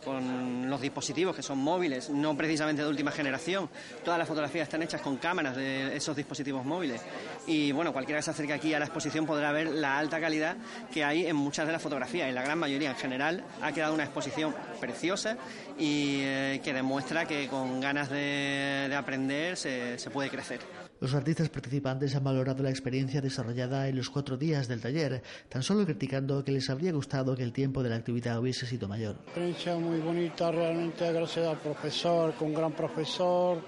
con 0.03 0.69
los 0.69 0.81
dispositivos 0.81 1.35
que 1.35 1.41
son 1.41 1.57
móviles, 1.57 2.09
no 2.09 2.35
precisamente 2.35 2.83
de 2.83 2.89
última 2.89 3.11
generación, 3.11 3.69
todas 4.03 4.19
las 4.19 4.27
fotografías 4.27 4.63
están 4.63 4.83
hechas 4.83 5.01
con 5.01 5.17
cámaras 5.17 5.55
de 5.55 5.95
esos 5.95 6.15
dispositivos 6.15 6.50
móviles. 6.53 7.01
Y 7.47 7.71
bueno, 7.71 7.91
cualquiera 7.93 8.19
que 8.19 8.23
se 8.23 8.31
acerque 8.31 8.53
aquí 8.53 8.73
a 8.73 8.79
la 8.79 8.85
exposición 8.85 9.25
podrá 9.25 9.51
ver 9.51 9.67
la 9.67 9.97
alta 9.97 10.19
calidad 10.19 10.57
que 10.91 11.03
hay 11.03 11.25
en 11.25 11.35
muchas 11.35 11.65
de 11.65 11.73
las 11.73 11.81
fotografías. 11.81 12.29
En 12.29 12.35
la 12.35 12.43
gran 12.43 12.59
mayoría, 12.59 12.91
en 12.91 12.95
general, 12.97 13.43
ha 13.61 13.71
quedado 13.71 13.93
una 13.93 14.03
exposición 14.03 14.53
preciosa 14.79 15.37
y 15.77 16.19
eh, 16.21 16.61
que 16.63 16.73
demuestra 16.73 17.25
que 17.25 17.47
con 17.47 17.79
ganas 17.79 18.09
de, 18.09 18.93
aprender 18.95 19.57
se, 19.57 19.97
se 19.97 20.09
puede 20.09 20.29
crecer. 20.29 20.59
Los 20.99 21.15
artistas 21.15 21.49
participantes 21.49 22.15
han 22.15 22.23
valorado 22.23 22.61
la 22.61 22.69
experiencia 22.69 23.21
desarrollada 23.21 23.87
en 23.87 23.95
los 23.95 24.11
cuatro 24.11 24.37
días 24.37 24.67
del 24.67 24.81
taller, 24.81 25.23
tan 25.49 25.63
solo 25.63 25.83
criticando 25.83 26.43
que 26.43 26.51
les 26.51 26.69
habría 26.69 26.91
gustado 26.91 27.35
que 27.35 27.41
el 27.41 27.51
tiempo 27.51 27.81
de 27.81 27.89
la 27.89 27.95
actividad 27.95 28.39
hubiese 28.39 28.67
sido 28.67 28.87
mayor. 28.87 29.15
Experiencia 29.25 29.75
muy 29.77 29.97
bonita, 29.97 30.51
realmente 30.51 31.11
gracias 31.11 31.47
al 31.47 31.57
profesor, 31.57 32.35
con 32.35 32.49
un 32.49 32.53
gran 32.53 32.73
profesor 32.73 33.63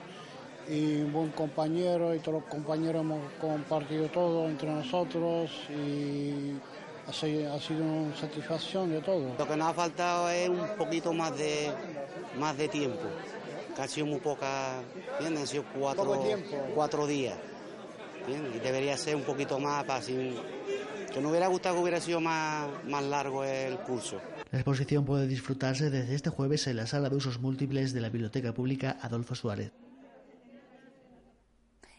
y 0.69 1.01
un 1.01 1.11
buen 1.11 1.29
compañero 1.31 2.15
y 2.15 2.19
todos 2.19 2.41
los 2.41 2.49
compañeros 2.49 3.01
hemos 3.01 3.19
compartido 3.39 4.07
todo 4.09 4.47
entre 4.47 4.69
nosotros 4.69 5.51
y 5.69 6.55
ha 7.07 7.59
sido 7.59 7.83
una 7.83 8.15
satisfacción 8.15 8.91
de 8.91 9.01
todo. 9.01 9.35
Lo 9.37 9.47
que 9.47 9.57
nos 9.57 9.67
ha 9.67 9.73
faltado 9.73 10.29
es 10.29 10.49
un 10.49 10.67
poquito 10.77 11.13
más 11.13 11.37
de, 11.37 11.71
más 12.39 12.57
de 12.57 12.67
tiempo, 12.67 13.01
que 13.75 13.81
han 13.81 13.89
sido 13.89 14.07
muy 14.07 14.19
pocas, 14.19 14.83
Han 15.19 15.47
sido 15.47 15.65
cuatro, 15.77 16.21
cuatro 16.73 17.07
días. 17.07 17.37
Y 18.27 18.59
debería 18.59 18.95
ser 18.95 19.17
un 19.17 19.23
poquito 19.23 19.59
más 19.59 19.85
fácil. 19.85 20.39
Que 21.13 21.19
nos 21.19 21.29
hubiera 21.29 21.47
gustado 21.47 21.75
que 21.75 21.81
hubiera 21.81 21.99
sido 21.99 22.21
más, 22.21 22.67
más 22.85 23.03
largo 23.03 23.43
el 23.43 23.77
curso. 23.79 24.19
La 24.51 24.59
exposición 24.59 25.03
puede 25.03 25.27
disfrutarse 25.27 25.89
desde 25.89 26.15
este 26.15 26.29
jueves 26.29 26.65
en 26.67 26.77
la 26.77 26.87
sala 26.87 27.09
de 27.09 27.17
usos 27.17 27.39
múltiples 27.39 27.93
de 27.93 28.01
la 28.01 28.09
Biblioteca 28.09 28.53
Pública 28.53 28.97
Adolfo 29.01 29.35
Suárez. 29.35 29.71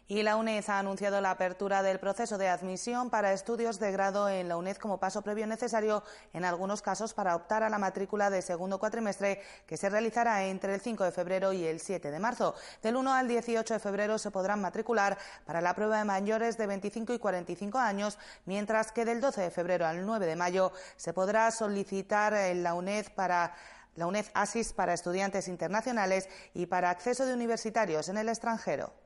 Y 0.06 0.22
la 0.22 0.36
UNED 0.36 0.64
ha 0.68 0.78
anunciado 0.78 1.22
la 1.22 1.30
apertura 1.30 1.82
del 1.82 1.98
proceso 1.98 2.36
de 2.36 2.48
admisión 2.48 3.08
para 3.08 3.32
estudios 3.32 3.78
de 3.78 3.90
grado 3.90 4.28
en 4.28 4.48
la 4.48 4.58
UNED 4.58 4.76
como 4.76 5.00
paso 5.00 5.22
previo 5.22 5.46
necesario 5.46 6.02
en 6.34 6.44
algunos 6.44 6.82
casos 6.82 7.14
para 7.14 7.34
optar 7.34 7.62
a 7.62 7.70
la 7.70 7.78
matrícula 7.78 8.28
de 8.28 8.42
segundo 8.42 8.78
cuatrimestre 8.78 9.40
que 9.66 9.78
se 9.78 9.88
realizará 9.88 10.44
entre 10.44 10.74
el 10.74 10.82
5 10.82 11.04
de 11.04 11.10
febrero 11.10 11.54
y 11.54 11.64
el 11.64 11.80
7 11.80 12.10
de 12.10 12.18
marzo. 12.18 12.54
Del 12.82 12.96
1 12.96 13.14
al 13.14 13.28
18 13.28 13.72
de 13.72 13.80
febrero 13.80 14.18
se 14.18 14.30
podrán 14.30 14.60
matricular 14.60 15.16
para 15.46 15.62
la 15.62 15.74
prueba 15.74 15.96
de 15.96 16.04
mayores 16.04 16.58
de 16.58 16.66
25 16.66 17.14
y 17.14 17.18
45 17.18 17.78
años, 17.78 18.18
mientras 18.44 18.92
que 18.92 19.06
del 19.06 19.22
12 19.22 19.40
de 19.40 19.50
febrero 19.50 19.86
al 19.86 20.04
9 20.04 20.26
de 20.26 20.36
mayo 20.36 20.72
se 20.96 21.14
podrá 21.14 21.50
solicitar 21.50 22.34
en 22.34 22.62
la 22.62 22.74
UNED 22.74 23.06
para 23.14 23.54
la 23.96 24.06
UNED 24.06 24.26
ASIS 24.34 24.74
para 24.74 24.92
estudiantes 24.92 25.48
internacionales 25.48 26.28
y 26.52 26.66
para 26.66 26.90
acceso 26.90 27.24
de 27.24 27.32
universitarios 27.32 28.10
en 28.10 28.18
el 28.18 28.28
extranjero. 28.28 29.03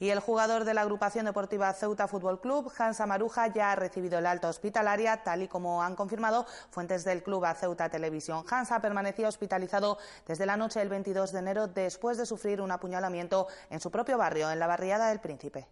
Y 0.00 0.08
el 0.08 0.20
jugador 0.20 0.64
de 0.64 0.72
la 0.72 0.80
agrupación 0.80 1.26
deportiva 1.26 1.70
Ceuta 1.74 2.08
Fútbol 2.08 2.40
Club, 2.40 2.72
Hans 2.78 3.02
Amaruja, 3.02 3.48
ya 3.48 3.72
ha 3.72 3.76
recibido 3.76 4.18
el 4.18 4.24
alta 4.24 4.48
hospitalaria, 4.48 5.22
tal 5.22 5.42
y 5.42 5.48
como 5.48 5.82
han 5.82 5.94
confirmado 5.94 6.46
fuentes 6.70 7.04
del 7.04 7.22
club 7.22 7.44
a 7.44 7.54
Ceuta 7.54 7.90
Televisión. 7.90 8.42
Hans 8.50 8.72
ha 8.72 8.80
permanecido 8.80 9.28
hospitalizado 9.28 9.98
desde 10.26 10.46
la 10.46 10.56
noche 10.56 10.80
del 10.80 10.88
22 10.88 11.32
de 11.32 11.38
enero 11.38 11.68
después 11.68 12.16
de 12.16 12.24
sufrir 12.24 12.62
un 12.62 12.72
apuñalamiento 12.72 13.46
en 13.68 13.78
su 13.78 13.90
propio 13.90 14.16
barrio, 14.16 14.50
en 14.50 14.58
la 14.58 14.66
barriada 14.66 15.10
del 15.10 15.20
Príncipe. 15.20 15.68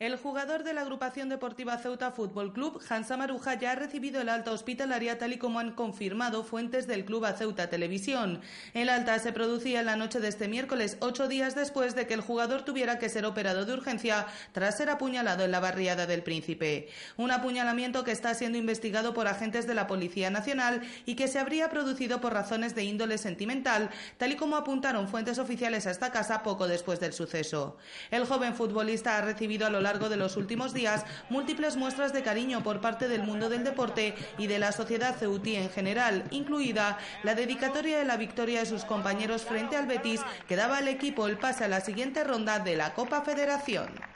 El 0.00 0.16
jugador 0.16 0.64
de 0.64 0.72
la 0.72 0.80
agrupación 0.80 1.28
deportiva 1.28 1.76
Ceuta 1.76 2.10
Fútbol 2.10 2.54
Club, 2.54 2.80
Hansa 2.88 3.18
Maruja, 3.18 3.58
ya 3.58 3.72
ha 3.72 3.74
recibido 3.74 4.22
el 4.22 4.30
alta 4.30 4.50
hospitalaria 4.50 5.18
tal 5.18 5.34
y 5.34 5.36
como 5.36 5.58
han 5.58 5.72
confirmado 5.72 6.42
fuentes 6.42 6.86
del 6.86 7.04
club 7.04 7.26
a 7.26 7.34
Ceuta 7.34 7.68
Televisión. 7.68 8.40
El 8.72 8.88
alta 8.88 9.18
se 9.18 9.34
producía 9.34 9.80
en 9.80 9.84
la 9.84 9.96
noche 9.96 10.18
de 10.18 10.28
este 10.28 10.48
miércoles, 10.48 10.96
ocho 11.00 11.28
días 11.28 11.54
después 11.54 11.94
de 11.94 12.06
que 12.06 12.14
el 12.14 12.22
jugador 12.22 12.62
tuviera 12.62 12.98
que 12.98 13.10
ser 13.10 13.26
operado 13.26 13.66
de 13.66 13.74
urgencia 13.74 14.26
tras 14.52 14.78
ser 14.78 14.88
apuñalado 14.88 15.44
en 15.44 15.50
la 15.50 15.60
barriada 15.60 16.06
del 16.06 16.22
Príncipe. 16.22 16.88
Un 17.18 17.30
apuñalamiento 17.30 18.02
que 18.02 18.12
está 18.12 18.32
siendo 18.32 18.56
investigado 18.56 19.12
por 19.12 19.28
agentes 19.28 19.66
de 19.66 19.74
la 19.74 19.86
Policía 19.86 20.30
Nacional 20.30 20.80
y 21.04 21.14
que 21.14 21.28
se 21.28 21.38
habría 21.38 21.68
producido 21.68 22.22
por 22.22 22.32
razones 22.32 22.74
de 22.74 22.84
índole 22.84 23.18
sentimental, 23.18 23.90
tal 24.16 24.32
y 24.32 24.36
como 24.36 24.56
apuntaron 24.56 25.08
fuentes 25.08 25.38
oficiales 25.38 25.86
a 25.86 25.90
esta 25.90 26.10
casa 26.10 26.42
poco 26.42 26.68
después 26.68 27.00
del 27.00 27.12
suceso. 27.12 27.76
El 28.10 28.24
joven 28.24 28.54
futbolista 28.54 29.18
ha 29.18 29.20
recibido 29.20 29.66
a 29.66 29.70
lo 29.70 29.82
largo 29.82 29.89
largo 29.90 30.08
de 30.08 30.16
los 30.16 30.36
últimos 30.36 30.72
días 30.72 31.04
múltiples 31.30 31.76
muestras 31.76 32.12
de 32.12 32.22
cariño 32.22 32.62
por 32.62 32.80
parte 32.80 33.08
del 33.08 33.24
mundo 33.24 33.48
del 33.48 33.64
deporte 33.64 34.14
y 34.38 34.46
de 34.46 34.60
la 34.60 34.70
sociedad 34.70 35.16
ceutí 35.16 35.56
en 35.56 35.68
general, 35.68 36.22
incluida 36.30 36.96
la 37.24 37.34
dedicatoria 37.34 37.98
de 37.98 38.04
la 38.04 38.16
victoria 38.16 38.60
de 38.60 38.66
sus 38.66 38.84
compañeros 38.84 39.42
frente 39.42 39.74
al 39.76 39.86
Betis, 39.86 40.20
que 40.46 40.54
daba 40.54 40.78
al 40.78 40.86
equipo 40.86 41.26
el 41.26 41.38
pase 41.38 41.64
a 41.64 41.68
la 41.68 41.80
siguiente 41.80 42.22
ronda 42.22 42.60
de 42.60 42.76
la 42.76 42.94
Copa 42.94 43.22
Federación. 43.22 44.09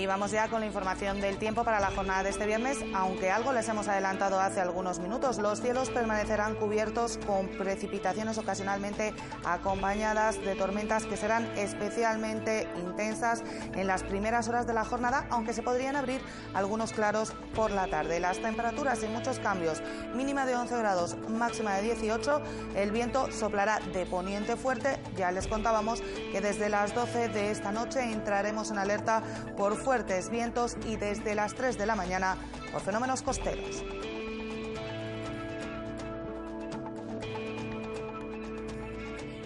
Y 0.00 0.06
vamos 0.06 0.30
ya 0.30 0.48
con 0.48 0.60
la 0.60 0.66
información 0.66 1.20
del 1.20 1.36
tiempo 1.36 1.62
para 1.62 1.78
la 1.78 1.90
jornada 1.90 2.22
de 2.22 2.30
este 2.30 2.46
viernes, 2.46 2.78
aunque 2.94 3.30
algo 3.30 3.52
les 3.52 3.68
hemos 3.68 3.86
adelantado 3.86 4.40
hace 4.40 4.58
algunos 4.58 4.98
minutos. 4.98 5.36
Los 5.36 5.60
cielos 5.60 5.90
permanecerán 5.90 6.54
cubiertos 6.54 7.18
con 7.26 7.48
precipitaciones 7.48 8.38
ocasionalmente 8.38 9.12
acompañadas 9.44 10.40
de 10.40 10.54
tormentas 10.54 11.04
que 11.04 11.18
serán 11.18 11.44
especialmente 11.54 12.66
intensas 12.78 13.42
en 13.74 13.86
las 13.86 14.02
primeras 14.02 14.48
horas 14.48 14.66
de 14.66 14.72
la 14.72 14.86
jornada, 14.86 15.26
aunque 15.28 15.52
se 15.52 15.62
podrían 15.62 15.96
abrir 15.96 16.22
algunos 16.54 16.92
claros 16.92 17.34
por 17.54 17.70
la 17.70 17.86
tarde. 17.86 18.20
Las 18.20 18.38
temperaturas 18.38 19.00
sin 19.00 19.12
muchos 19.12 19.38
cambios, 19.38 19.82
mínima 20.14 20.46
de 20.46 20.56
11 20.56 20.78
grados, 20.78 21.18
máxima 21.28 21.74
de 21.74 21.82
18. 21.82 22.40
El 22.74 22.90
viento 22.90 23.30
soplará 23.32 23.80
de 23.92 24.06
poniente 24.06 24.56
fuerte. 24.56 24.98
Ya 25.14 25.30
les 25.30 25.46
contábamos 25.46 26.00
que 26.32 26.40
desde 26.40 26.70
las 26.70 26.94
12 26.94 27.28
de 27.28 27.50
esta 27.50 27.70
noche 27.70 28.02
entraremos 28.02 28.70
en 28.70 28.78
alerta 28.78 29.22
por 29.58 29.76
fuertes 29.90 30.30
vientos 30.30 30.76
y 30.86 30.94
desde 30.94 31.34
las 31.34 31.54
3 31.54 31.76
de 31.76 31.84
la 31.84 31.96
mañana 31.96 32.36
por 32.70 32.80
fenómenos 32.80 33.22
costeros. 33.22 33.82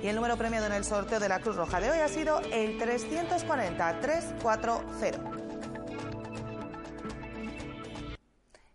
Y 0.03 0.07
el 0.07 0.15
número 0.15 0.37
premiado 0.37 0.67
en 0.67 0.75
el 0.75 0.85
sorteo 0.85 1.19
de 1.19 1.31
la 1.31 1.41
Cruz 1.41 1.57
Roja 1.57 1.81
de 1.81 1.93
hoy 1.93 2.01
ha 2.01 2.09
sido 2.09 2.41
el 2.53 2.79
340-340. 2.79 5.34